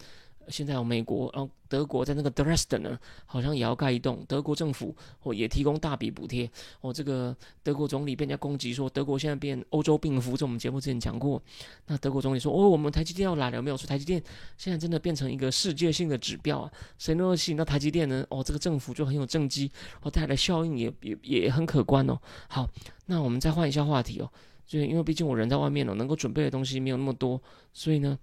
[0.48, 4.24] 现在有美国，然后德国在那个 Dresden 呢，好像也要盖一栋。
[4.28, 6.50] 德国政府哦也提供大笔补贴。
[6.80, 11.42] 哦，这个德国总理被人家攻击说德国现在变欧洲病夫，这我们节目之前讲过。
[11.86, 13.76] 那德国总理说哦，我们台积电要来了，没有？
[13.76, 14.22] 说台积电
[14.56, 18.24] 现在真的变成一个世界性的指标啊，谁能够吸引到台积电呢？
[18.28, 19.70] 哦，这个政府就很有政绩，
[20.02, 22.18] 哦带来的效应也也也很可观哦。
[22.48, 22.68] 好，
[23.06, 24.30] 那我们再换一下话题哦，
[24.66, 27.40] 就因为毕竟我人在外面哦，能够准备的东西没有那么多，
[27.72, 28.18] 所以呢，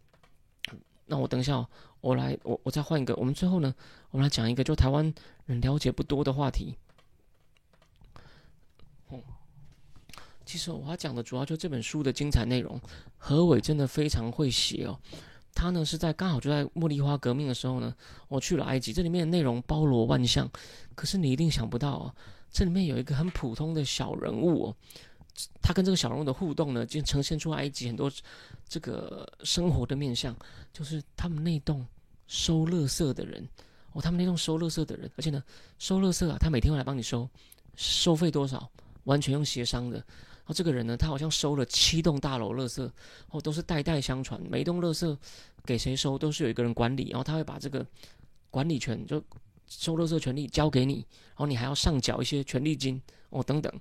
[1.08, 1.68] 那我等一下哦。
[2.02, 3.16] 我来，我我再换一个。
[3.16, 3.74] 我们最后呢，
[4.12, 5.14] 我们来讲一个就台湾
[5.46, 6.76] 人了解不多的话题。
[9.10, 9.20] 哦，
[10.46, 12.80] 其实我要讲的主要就这本书的精彩内容。
[13.18, 15.00] 何伟真的非常会写哦。
[15.54, 17.94] 他呢是在刚好就在茉莉花革命的时候呢，
[18.30, 18.94] 我去了埃及。
[18.94, 20.50] 这里面的内容包罗万象，
[20.96, 22.16] 可是你一定想不到啊，
[22.50, 24.76] 这里面有一个很普通的小人物哦。
[25.62, 28.12] 他跟这个小人物的互动呢，就呈现出埃及很多
[28.68, 30.36] 这个生活的面相，
[30.74, 31.86] 就是他们那栋
[32.28, 33.48] 收垃圾的人
[33.94, 35.44] 哦，他们那栋收垃圾的人，而且呢，
[35.78, 37.30] 收垃圾啊，他每天会来帮你收，
[37.76, 38.70] 收费多少，
[39.06, 39.98] 完全用协商的。
[39.98, 42.90] 然后这个人呢，他好像收了七栋大楼垃圾，
[43.30, 45.18] 哦，都是代代相传，每一栋垃圾
[45.64, 47.86] 给谁收都是有一个人管理，然后他会把这个
[48.50, 49.24] 管理权就
[49.70, 53.72] 收垃圾权利交给你，然后你还要上缴一些权利金哦等等。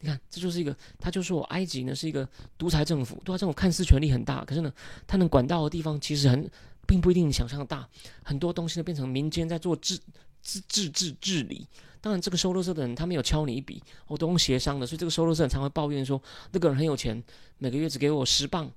[0.00, 2.28] 你看，这就是一个，他就说我埃及呢是一个
[2.58, 4.72] 独裁政府，独裁政府看似权力很大，可是呢，
[5.06, 6.50] 他能管到的地方其实很。
[6.86, 7.88] 并不一定你想象大，
[8.22, 9.98] 很多东西呢变成民间在做治
[10.42, 11.66] 治治治治理。
[12.02, 17.24] 当然，这个收垃圾的人他没有敲你一笔，我都用协商的，所以这个收垃圾人常会抱怨说，那个人很有钱，
[17.56, 18.70] 每个月只给我十磅，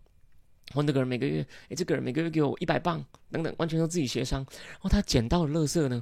[0.74, 4.40] 或那个人每个月，诶，这个人每个月给我一百磅，等等，完全都自己协商。
[4.40, 6.02] 然后他捡到的垃圾呢？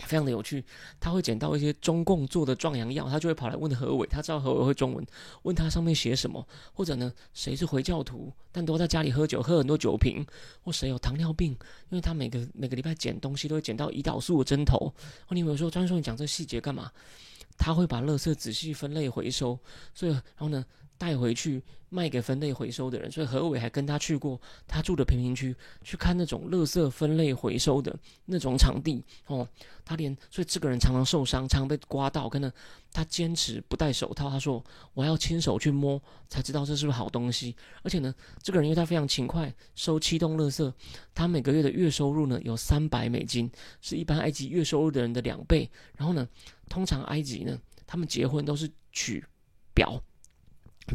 [0.00, 0.64] 非常的有趣，
[0.98, 5.06] 他会捡到一些中共做的壮阳药，他就会跑来问何伟，他知道何伟会中文，
[5.42, 10.26] 问他上面写什么，或者呢，谁是回教徒，但都在家里喝酒，喝很多酒瓶，
[10.62, 11.52] 或谁有糖尿病，
[11.90, 14.92] 因为他每个每个礼拜捡东西都会捡到胰岛素的针头。
[15.28, 16.90] 哦，你有说张叔，你讲这细节干嘛？
[17.56, 19.58] 他会把垃圾仔细分类回收，
[19.94, 20.64] 所以然后呢？
[20.96, 27.94] 带回去卖给分类回收的人，所以何伟还跟他去过他住的贫民区，去看那种垃圾分类回收的
[28.26, 29.46] 那种场地哦。
[29.84, 32.50] 他连所以这个人常常受伤，常常被刮到，可能
[32.92, 34.30] 他坚持不戴手套。
[34.30, 34.64] 他说
[34.94, 40.72] ：“我要亲手去摸，才知道这是不是好东西。”而且呢，这个人因为他非常勤快，收七栋垃圾，
[41.12, 43.50] 他每个月的月收入呢有三百美金，
[43.82, 45.68] 是一般埃及月收入的人的两倍。
[45.96, 46.26] 然后呢，
[46.68, 49.24] 通常埃及呢，他们结婚都是娶
[49.72, 50.02] 表。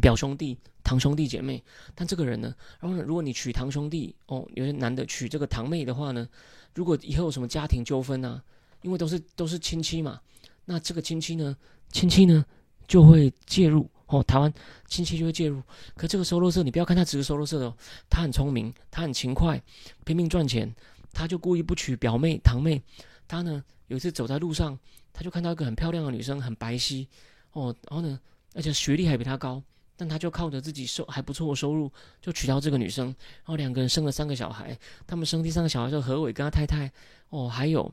[0.00, 1.60] 表兄弟、堂兄弟姐妹，
[1.96, 2.54] 但这个人呢？
[2.78, 3.02] 然后呢？
[3.02, 6.28] 如果你娶堂兄弟哦，有些男的娶这个堂妹的话呢，
[6.76, 8.40] 如果以后有什么家庭纠纷啊，
[8.82, 10.20] 因为都是都是亲戚嘛，
[10.64, 11.56] 那这个亲戚呢，
[11.90, 12.46] 亲戚呢
[12.86, 14.22] 就会介入哦。
[14.22, 14.52] 台湾
[14.86, 15.60] 亲戚就会介入。
[15.96, 17.76] 可这个收肉社，你不要看他只是收肉社的哦，
[18.08, 19.60] 他很聪明，他很勤快，
[20.04, 20.72] 拼命赚钱，
[21.12, 22.80] 他就故意不娶表妹、堂妹。
[23.26, 24.78] 他呢有一次走在路上，
[25.20, 27.06] 他就看到一个很漂亮的女生，很白皙
[27.52, 28.18] 哦，然后呢，
[28.54, 29.62] 而且学历还比他高。
[29.94, 34.74] 但他就靠着自己收还不错的收入，就娶到这个女生，然后两个人生了三个小孩。
[35.06, 36.90] 他们生第三个小孩时候，何伟跟他太太
[37.28, 37.92] 哦，还有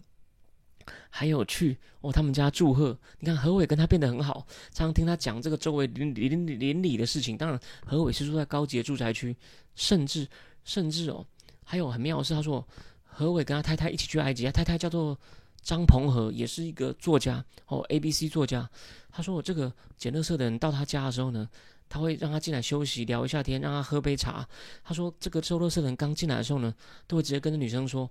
[1.10, 2.98] 还有去哦他们家祝贺。
[3.20, 7.36] 你看何伟跟他变得很好，常常听他讲这个周围邻邻邻里的事情。
[7.36, 9.36] 当然何伟是住在高级的住宅区，
[9.76, 10.26] 甚至
[10.64, 11.26] 甚至哦，
[11.66, 12.66] 还有很妙的是，他说
[13.04, 15.20] 何伟跟他太太一起去埃及，他太太叫做。
[15.68, 18.70] 张鹏和也是一个作家哦，A B C 作家。
[19.12, 21.46] 他说：“我这个捡垃圾的人到他家的时候呢，
[21.90, 24.48] 他会让他进来休息聊一下天，让他喝杯茶。
[24.82, 26.74] 他说这个收垃圾的人刚进来的时候呢，
[27.06, 28.10] 都会直接跟着女生说：‘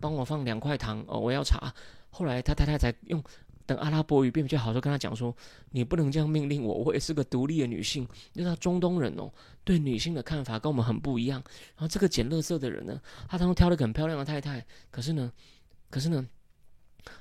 [0.00, 1.70] 帮我放两块糖哦，我要茶。’
[2.08, 3.22] 后来他太太才用
[3.66, 5.36] 等阿拉伯语变比较好，就跟他讲说
[5.72, 9.30] ：‘你不能这样命令我，我也是个独立的女性。’因为他中东人哦，
[9.62, 11.42] 对女性的看法跟我们很不一样。
[11.76, 15.30] 然后这个捡垃圾的人呢，他当中挑了个很漂亮的太太，可是呢，
[15.90, 16.26] 可是呢。”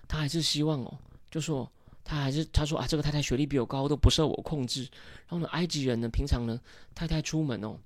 [0.08, 0.98] 他还是希望哦，
[1.30, 1.70] 就说
[2.04, 4.82] 他还是他说啊，这个太太学历比我高，都不受我控制。
[5.28, 6.60] 然后呢，埃及人呢，平常呢，
[6.94, 7.78] 太太出门哦，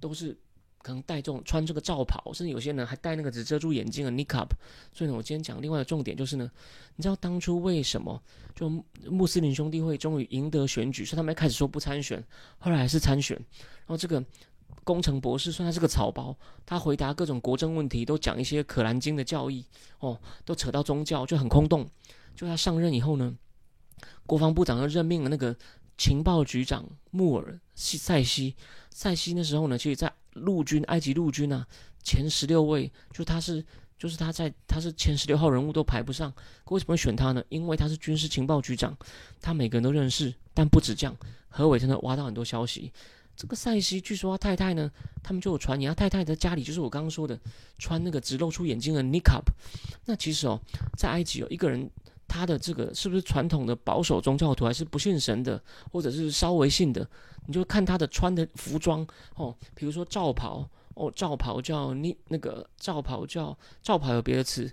[0.00, 0.36] 都是
[0.82, 4.48] 可能戴这种穿这个罩袍，甚至有些人还戴那个只遮住眼睛的 niqab。
[4.92, 6.50] 所以呢，我今天讲另外的重点就是呢，
[6.96, 8.22] 你知道当初为什么
[8.54, 8.68] 就
[9.10, 12.22] 穆斯林兄弟会终于赢得选举，所以他们一开始说不参选，
[12.58, 13.36] 后来还是参选。
[13.36, 14.24] 然后这个。
[14.86, 19.64] 工程博士，虽然是个草包，他回答各种国政问题都讲一些可兰经的教义，
[19.98, 21.90] 哦，都扯到宗教，就很空洞。
[22.36, 23.34] 就他上任以后呢，
[24.26, 25.56] 国防部长又任命了那个
[25.98, 28.54] 情报局长穆尔西塞西。
[28.90, 31.66] 塞西那时候呢，其实在陆军埃及陆军啊
[32.04, 33.64] 前十六位，就他是
[33.98, 36.32] 就是他在他是前十六号人物都排不上。
[36.66, 37.42] 为什么会选他呢？
[37.48, 38.96] 因为他是军事情报局长，
[39.40, 40.32] 他每个人都认识。
[40.54, 41.16] 但不止这样，
[41.48, 42.92] 何伟真的挖到很多消息。
[43.36, 44.90] 这个塞西据说他太太呢，
[45.22, 47.38] 他们就有传言，他太太的家里就是我刚刚说的
[47.78, 49.42] 穿那个只露出眼睛的 niqab。
[50.06, 50.58] 那其实哦，
[50.96, 51.88] 在埃及有一个人，
[52.26, 57.06] 他的这个是不是传统的保守宗教徒，还是不信神的，或者是稍微信的？
[57.46, 64.72] 你就看他的穿的服装哦，比如说罩袍哦，罩袍叫你那个罩袍叫罩袍有别的词。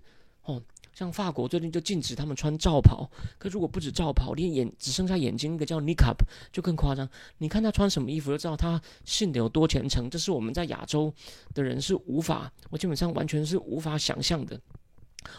[0.93, 6.15] 像法国最近就禁止他们穿罩袍，可如果不止罩袍，连眼只剩下眼睛，一个叫 niqab
[6.51, 7.10] 就更夸张。
[7.39, 10.10] 你看他穿什么衣服，就知道他信的有多虔诚。
[10.10, 11.13] 这是我们在亚洲
[11.53, 14.60] 的人是无法，我基本上完全是无法想象的。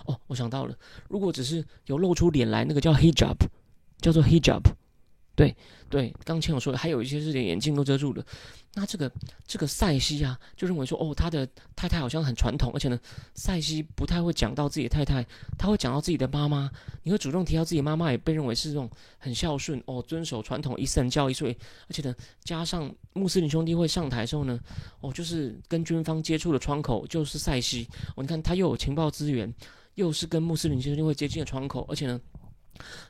[0.06, 0.76] 哦，我想到了，
[1.08, 3.36] 如果只是有露出脸来，那个叫 hijab，
[4.00, 4.62] 叫做 hijab。
[5.36, 5.54] 对
[5.88, 8.24] 对，刚前我说的，还有一些是连眼镜都遮住的。
[8.76, 9.10] 那这个
[9.46, 12.98] 这个塞西啊，就认为说，哦，他的太太好像很传统，而且呢，
[13.34, 15.24] 塞西不太会讲到自己的太太，
[15.56, 16.68] 他会讲到自己的妈妈。
[17.04, 21.32] 你会主动提到自己妈妈，也被认为是这种很孝顺哦，遵守传统伊斯兰教义。
[21.32, 21.52] 所以，
[21.88, 24.58] 而且呢，加上穆斯林兄弟会上台之后呢，
[25.00, 27.88] 哦，就是跟军方接触的窗口就是塞西。
[28.16, 29.52] 哦，你看他又有情报资源。
[29.94, 32.20] 又是跟穆斯林兄弟会接近的窗口，而且呢，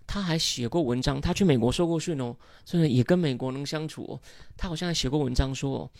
[0.06, 4.20] 他还写过文章，他去美国受过训哦，所以也跟美国能相处哦。
[4.56, 5.90] 他好像还写过文章说，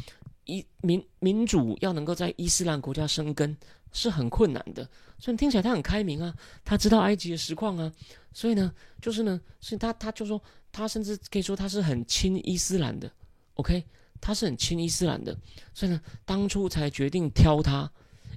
[0.45, 3.57] 一民民主要能够在伊斯兰国家生根
[3.93, 4.89] 是很困难的。
[5.19, 6.35] 所以听起来他很开明啊，
[6.65, 7.93] 他知道埃及的实况啊，
[8.33, 13.11] 所以呢，就是呢，所以他他就说，他甚至可以说他是很亲伊斯兰的
[13.55, 13.85] ，OK，
[14.21, 15.37] 他是很亲伊斯兰的，
[15.73, 17.91] 所以呢，当初才决定挑他。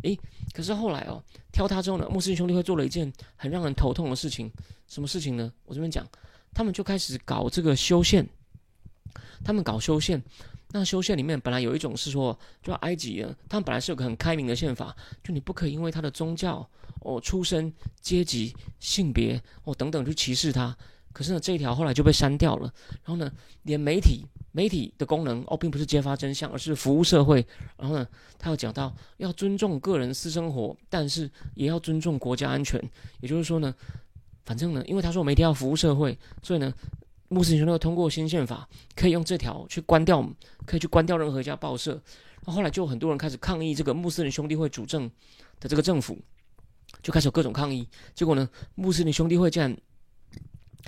[0.03, 0.19] 诶，
[0.53, 4.51] 可是后来哦，挑他之后呢，穆斯林兄弟会做了一件很让人头痛的事情，
[4.87, 5.51] 什么事情呢？
[5.65, 6.07] 我这边讲，
[6.53, 8.27] 他们就开始搞这个修宪，
[9.43, 10.21] 他们搞修宪。
[10.71, 16.69] 那修宪里面本来有一种是说，就埃及啊，他们本来是有个很开明的宪法，就你不可以因为他的宗教、
[16.99, 20.75] 哦出身、阶级、性别、哦等等去歧视他。
[21.13, 22.71] 可是呢，这一条后来就被删掉了。
[23.03, 23.31] 然后呢，
[23.63, 24.25] 连媒体。
[24.51, 27.45] 媒体的功能哦，并不是揭发真相，而是服务社会。
[27.77, 28.07] 然后呢，
[28.39, 32.81] 他又讲到要尊重个人私生活，但是也要尊重国家安全。
[33.19, 33.75] 也就是说呢，
[34.45, 36.73] 反正呢，因为他说媒体要服务社会，所以呢，
[37.27, 40.27] 穆斯林兄弟通过新宪法可以用这条去关掉，
[40.65, 42.01] 可以去关掉任何一家报社。
[42.43, 45.07] 后后来就很多人开始抗议这个穆斯林兄弟会主政
[45.59, 46.17] 的这个政府，
[47.03, 47.87] 就开始有各种抗议。
[48.15, 49.77] 结果呢，穆斯林兄弟会竟然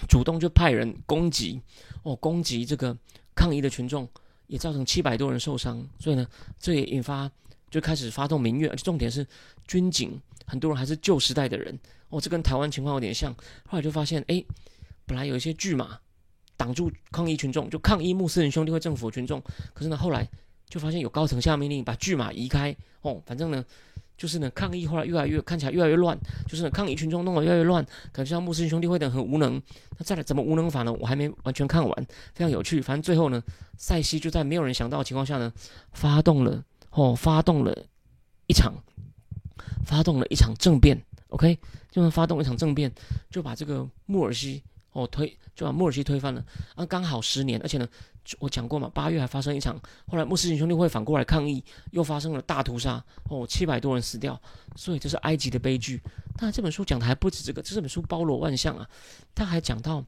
[0.07, 1.61] 主动就派人攻击
[2.01, 2.97] 哦，攻击这个。
[3.39, 4.05] 抗议的群众
[4.47, 6.27] 也造成七百多人受伤，所以呢，
[6.59, 7.31] 这也引发
[7.71, 9.25] 就开始发动民怨，而且重点是
[9.65, 11.79] 军警很多人还是旧时代的人
[12.09, 13.33] 哦，这跟台湾情况有点像。
[13.65, 14.43] 后来就发现，哎，
[15.05, 15.97] 本来有一些巨马
[16.57, 19.41] 挡住抗议群众，就抗议穆斯林兄弟会政府群众，
[19.73, 20.27] 可是呢，后来
[20.67, 23.63] 就发现有高层下命令把巨马移开哦，反正呢。
[24.19, 26.15] 就是呢，抗议后来越来越看起来越来越乱，
[26.45, 29.59] 就是呢，抗议群众弄得越来越乱，感觉像穆斯林兄弟会等很无能。
[29.97, 30.91] 那再来怎么无能法呢？
[30.91, 32.81] 我还没完全看完，非常有趣。
[32.81, 33.41] 反正最后呢，
[33.77, 35.51] 塞西就在没有人想到的情况下呢，
[35.93, 36.61] 发动了
[36.91, 37.73] 哦，发动了
[38.47, 38.73] 一场，
[39.85, 41.01] 发动了一场政变。
[41.29, 41.57] OK，
[41.89, 42.91] 就是发动一场政变，
[43.29, 44.61] 就把这个穆尔西
[44.91, 46.43] 哦推，就把穆尔西推翻了。
[46.75, 47.87] 啊，刚好十年，而且呢。
[48.37, 49.75] 我讲过嘛，八月还发生一场，
[50.07, 54.39] 后来穆斯林兄弟会反过来抗议，又发生了大屠杀，哦，七百多人死掉，
[54.75, 55.99] 所以这是埃及的悲剧。
[56.37, 58.87] 但这本书讲的还不止这个，这本书包罗万象啊，
[59.33, 60.05] 他还讲到，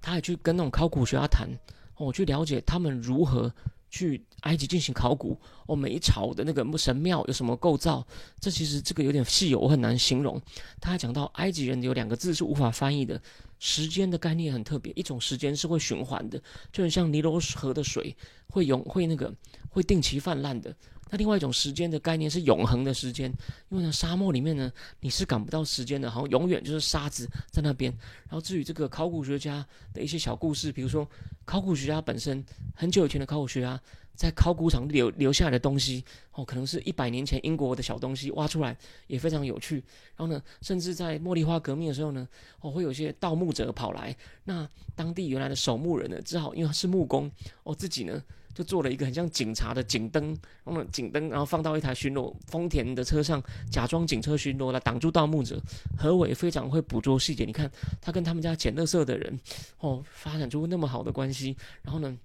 [0.00, 1.48] 他还去跟那种考古学家谈，
[1.96, 3.52] 哦，去了解他们如何。
[3.92, 8.06] 去埃及进行考古哦，每一朝的那个神庙有什么构造？
[8.38, 10.40] 这其实这个有点细，我很难形容。
[10.80, 13.20] 他还讲到埃及人有两个字是无法翻译的，
[13.60, 14.92] 时间的概念很特别。
[14.96, 16.42] 一种时间是会循环的，
[16.72, 18.16] 就很像尼罗河的水
[18.48, 19.32] 会永会那个
[19.68, 20.74] 会定期泛滥的。
[21.12, 23.28] 那另外一种时间的概念是永恒的时间，
[23.68, 27.92] 因为呢沙漠里面呢你是感不到时间的，好像永远就是沙子在那边。
[28.28, 31.08] 然后至于这个考古学家的一些小故事，比如说
[31.44, 32.44] 考古学家本身
[32.74, 33.80] 很久以前的考古学家
[34.14, 39.76] 在考古场留留下来的东西，哦，可能是一百年前英国的小东西挖出来也非常有趣。
[40.16, 42.28] 然后呢，甚至在茉莉花革命的时候呢，
[42.60, 47.30] 哦会有一些盗墓者跑来，那当地原来的守墓人呢只好因为是木工，
[47.64, 48.22] 哦自己呢。
[48.52, 53.40] 就做了一个很像警察的警灯，然后警灯，然后放到一台巡逻丰田的车上，
[53.70, 55.58] 假装警车巡逻来挡住盗墓者。
[55.96, 57.70] 何伟非常会捕捉细节，你看
[58.02, 59.38] 他跟他们家捡垃圾的人，
[59.78, 61.56] 哦，发展出那么好的关系。
[61.82, 62.18] 然后呢，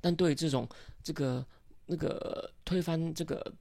[0.00, 0.68] 但对这种
[1.02, 1.44] 这个
[1.86, 3.52] 那个推翻这个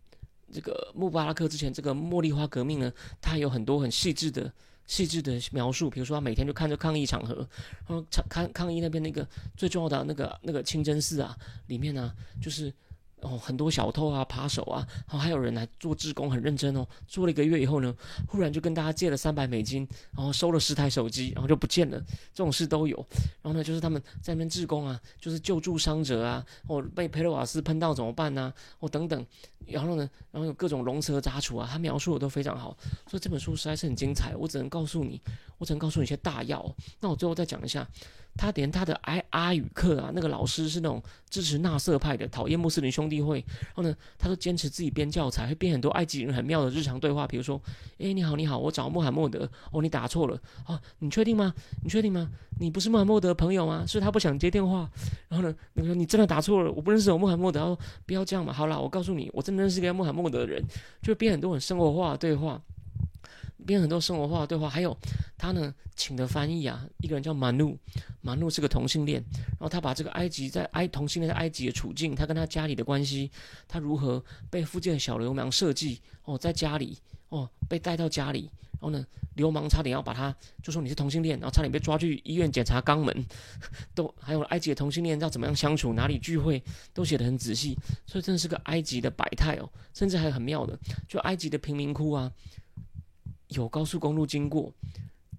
[0.52, 4.52] 这个穆巴拉克之前这个茉莉花革命呢，他有很多很细致的。
[4.90, 7.46] 细致的描述，比如说他每天就看着抗议场合，
[7.86, 9.28] 然后抗抗议那边那个
[9.58, 12.74] 最重要的那个那个清真寺啊，里面呢就是。
[13.22, 16.88] 哦，很多小偷啊，扒手啊，然后还有人来做志工，很认真哦。
[17.08, 17.94] 做了一个月以后呢，
[18.28, 22.00] 忽然就跟大家借了三百美金，然后收了十台手机，然后就不见了。
[22.32, 22.96] 这种事都有。
[23.42, 28.54] 然后呢，就是他们在那边志工啊，就是救助伤者啊，哦，被佩洛瓦斯喷到怎么办呢？
[28.80, 29.26] 哦，等等。
[29.66, 32.78] 然后呢，然后有各种龙蛇杂处啊，他描述的都非常好。
[33.10, 34.36] 所以这本书实在是很精彩。
[34.36, 35.20] 我只能告诉你，
[35.58, 36.64] 我只能告诉你一些大要。
[37.00, 37.86] 那我最后再讲一下。
[38.38, 43.44] 他连他的阿阿语课啊，那个老师是那种支持纳色派的，讨厌穆斯林兄弟会。
[43.50, 47.60] 然后呢，他都坚持自己编教材，会编很多埃及人很妙的日常对话，比如说
[47.98, 49.50] ：“哎，你好，你好，我找穆罕默德。
[49.72, 50.40] 哦，你打错了。
[50.68, 51.54] 哦，你确定吗？
[51.84, 52.30] 你确定吗？
[52.60, 53.84] 你不是穆罕默德朋友吗？
[53.88, 54.90] 是他不想接电话。
[55.28, 57.62] 然后呢，你说你真的打错了，我不认识我穆罕默德。
[57.62, 58.54] 哦，不要这样嘛。
[58.54, 60.64] 好了，我告诉你，我真的认识一个穆罕默德的人，
[61.02, 62.62] 就编很多很生活化的对话。”
[63.66, 64.96] 编很多生活化的对话，还有
[65.38, 67.78] 他呢请的翻译啊，一个人叫马努，
[68.22, 73.32] 马努是个同性恋，然后他把这个埃及在埃同性恋在埃及的处境，他跟他家里的关系，
[73.68, 76.98] 他如何被附近的小流氓设计哦，在家里
[77.30, 79.06] 哦被带到家里，然后呢
[79.36, 83.26] 流氓差点要把他就说你是同性恋，然后差点被抓去医院检查肛门，
[83.94, 90.78] 都还有埃及的同性恋要怎么样相处，哪里聚会都写的很仔细，所以真的是个埃及的百态哦，甚至还有很妙的，
[91.08, 92.32] 就埃及的贫民窟啊。
[93.50, 94.74] 有高速公路经过，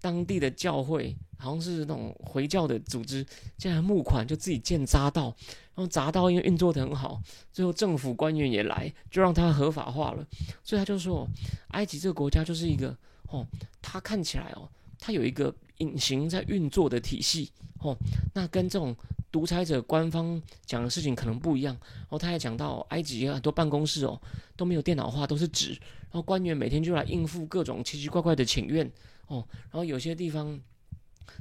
[0.00, 5.34] 当地的教会好像是那种回教的组织，竟然募款就自己建匝道，
[5.74, 7.20] 然后匝道因为运作的很好，
[7.52, 10.26] 最后政府官员也来，就让它合法化了。
[10.62, 11.26] 所以他就说，
[11.68, 12.96] 埃及这个国家就是一个
[13.30, 13.46] 哦，
[13.82, 17.50] 它看起来哦，它有一个隐形在运作的体系
[17.80, 17.96] 哦，
[18.34, 18.96] 那跟这种。
[19.31, 24.20] 独裁者官方讲的事情可能不一样，然后他还讲到埃及很多办公室哦
[24.57, 28.91] 都没有电脑化，都是纸，然后官员每天就来应付各种奇奇怪怪的请愿
[29.26, 30.59] 哦，然后有些地方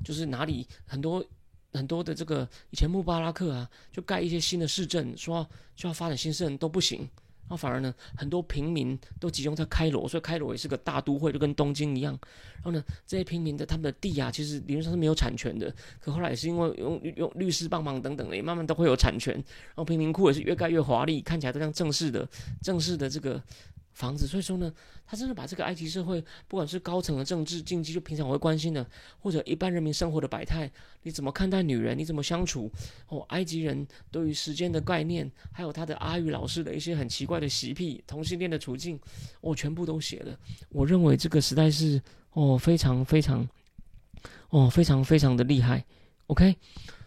[0.04, 1.26] 就是哪里很多
[1.74, 7.08] 很多的这个以前穆巴拉克啊，就盖一些新的市政，说就要发展新市政都不行。
[7.50, 12.18] 那反而呢，很多平民都集中在开罗，所以开罗也是个大都会，就跟东京一样。
[12.56, 15.74] 然后呢，这些平民的他们的地啊，其实理论上是没有产权的。
[16.00, 19.34] 可后来也是因为用用律师帮忙等等的，也慢慢都会有产权。
[19.34, 22.28] 然后贫民窟也是越盖越华丽，看起来都像正式的、
[22.62, 23.42] 正式的这个。
[23.98, 24.72] 房子，所以说呢，
[25.08, 28.88] 他真的把这个埃及社会，不管是高层的政治、经济，就平常我会关心的，
[29.18, 30.72] 或者一般人民生活的百态，
[31.02, 32.72] 你怎么看待女人，你怎么相处？
[33.08, 39.00] 哦，埃及人对于时间的概念，还有他的阿语老师的一些很奇怪的习癖，同性恋的处境，
[39.42, 40.40] 我全部都写了。
[40.70, 42.00] 我认为这个时代是
[42.34, 43.50] 哦，非常非常，
[44.50, 45.84] 哦，非常非常的厉害。
[46.28, 46.56] OK，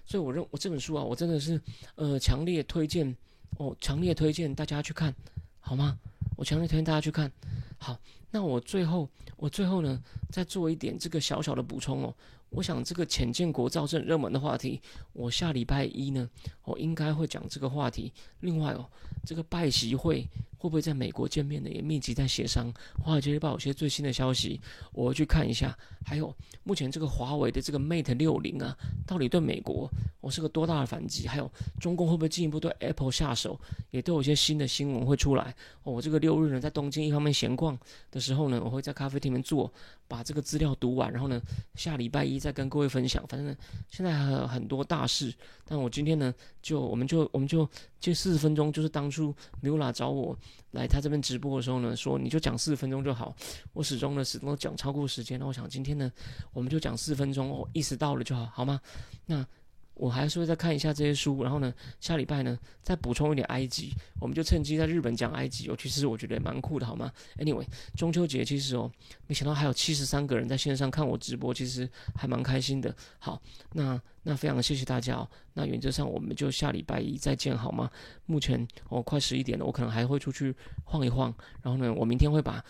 [0.05, 1.61] 所以我认我这本书啊，我真的是
[1.95, 3.17] 呃，强烈推荐
[3.59, 5.15] 哦，强烈推荐大家去看，
[5.61, 5.97] 好吗？
[6.41, 7.31] 我强烈推荐大家去看。
[7.77, 12.15] 好，那我最后，我最后呢，再做一点这个小小的补充哦。
[12.49, 14.81] 我想这个浅见国造这热门的话题，
[15.13, 16.27] 我下礼拜一呢，
[16.65, 18.11] 我应该会讲这个话题。
[18.41, 18.89] 另外哦，
[19.23, 20.27] 这个拜习会
[20.61, 21.71] 会不会在美国见面呢？
[21.71, 22.71] 也密集在协商。
[23.03, 24.61] 华尔街日报有些最新的消息，
[24.93, 25.77] 我会去看一下。
[26.05, 26.35] 还有
[26.65, 29.89] 目前这个华为的这个 Mate 六零啊，到底对美国
[30.21, 31.29] 我是个多大的反击？
[31.29, 31.51] 还有
[31.81, 33.59] 中共会不会进一步对 Apple 下手？
[33.91, 35.55] 也都有些新的新闻会出来。
[35.85, 37.79] 哦，我这个六日呢，在东京一方面闲逛
[38.11, 39.73] 的时候呢，我会在咖啡厅里面坐，
[40.09, 41.41] 把这个资料读完，然后呢，
[41.77, 42.41] 下礼拜一。
[42.41, 43.55] 再跟各位分享，反正
[43.91, 45.31] 现在还有很多大事，
[45.67, 47.69] 但我今天呢，就我们就我们就
[48.01, 50.37] 这四十分钟，就是当初刘拉找我
[50.73, 53.37] 来他这边直播的时候呢，说你就讲四十分钟就好，
[53.73, 56.11] 我始终呢始终讲超过时间，那我想今天呢，
[56.53, 58.81] 我们就讲四十分钟，哦，意识到了就好，好吗？
[59.27, 59.47] 那。
[59.95, 65.77] 我还是会再看一下这些书，然后呢，下礼拜呢再补充一点埃及，我们就趁机在日本讲埃及哦。
[65.79, 67.67] 其实我觉得蛮酷的，好吗？Anyway，
[67.97, 68.91] 中秋节其实哦，
[69.27, 72.95] 没想到还有七十三个人在线上看我直播，其实还蛮开心的。
[73.19, 73.41] 好，
[73.75, 75.29] 那那非常谢谢大家哦。
[75.53, 77.91] 那原则上我们就下礼拜一再见，好吗？
[78.25, 82.65] 目前哦快十一点了，我可能还会出去晃一晃，然后呢，我明天会把。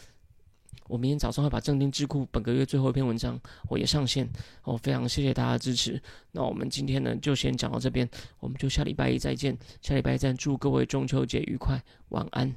[0.91, 4.29] 我明天早上会把正定智库本个月最后一篇文章我也上线
[4.65, 6.03] 哦，非常谢谢大家的支持。
[6.33, 8.09] 那我们今天呢就先讲到这边，
[8.41, 9.57] 我们就下礼拜一再见。
[9.81, 12.53] 下礼拜一再祝各位中秋节愉快，晚安。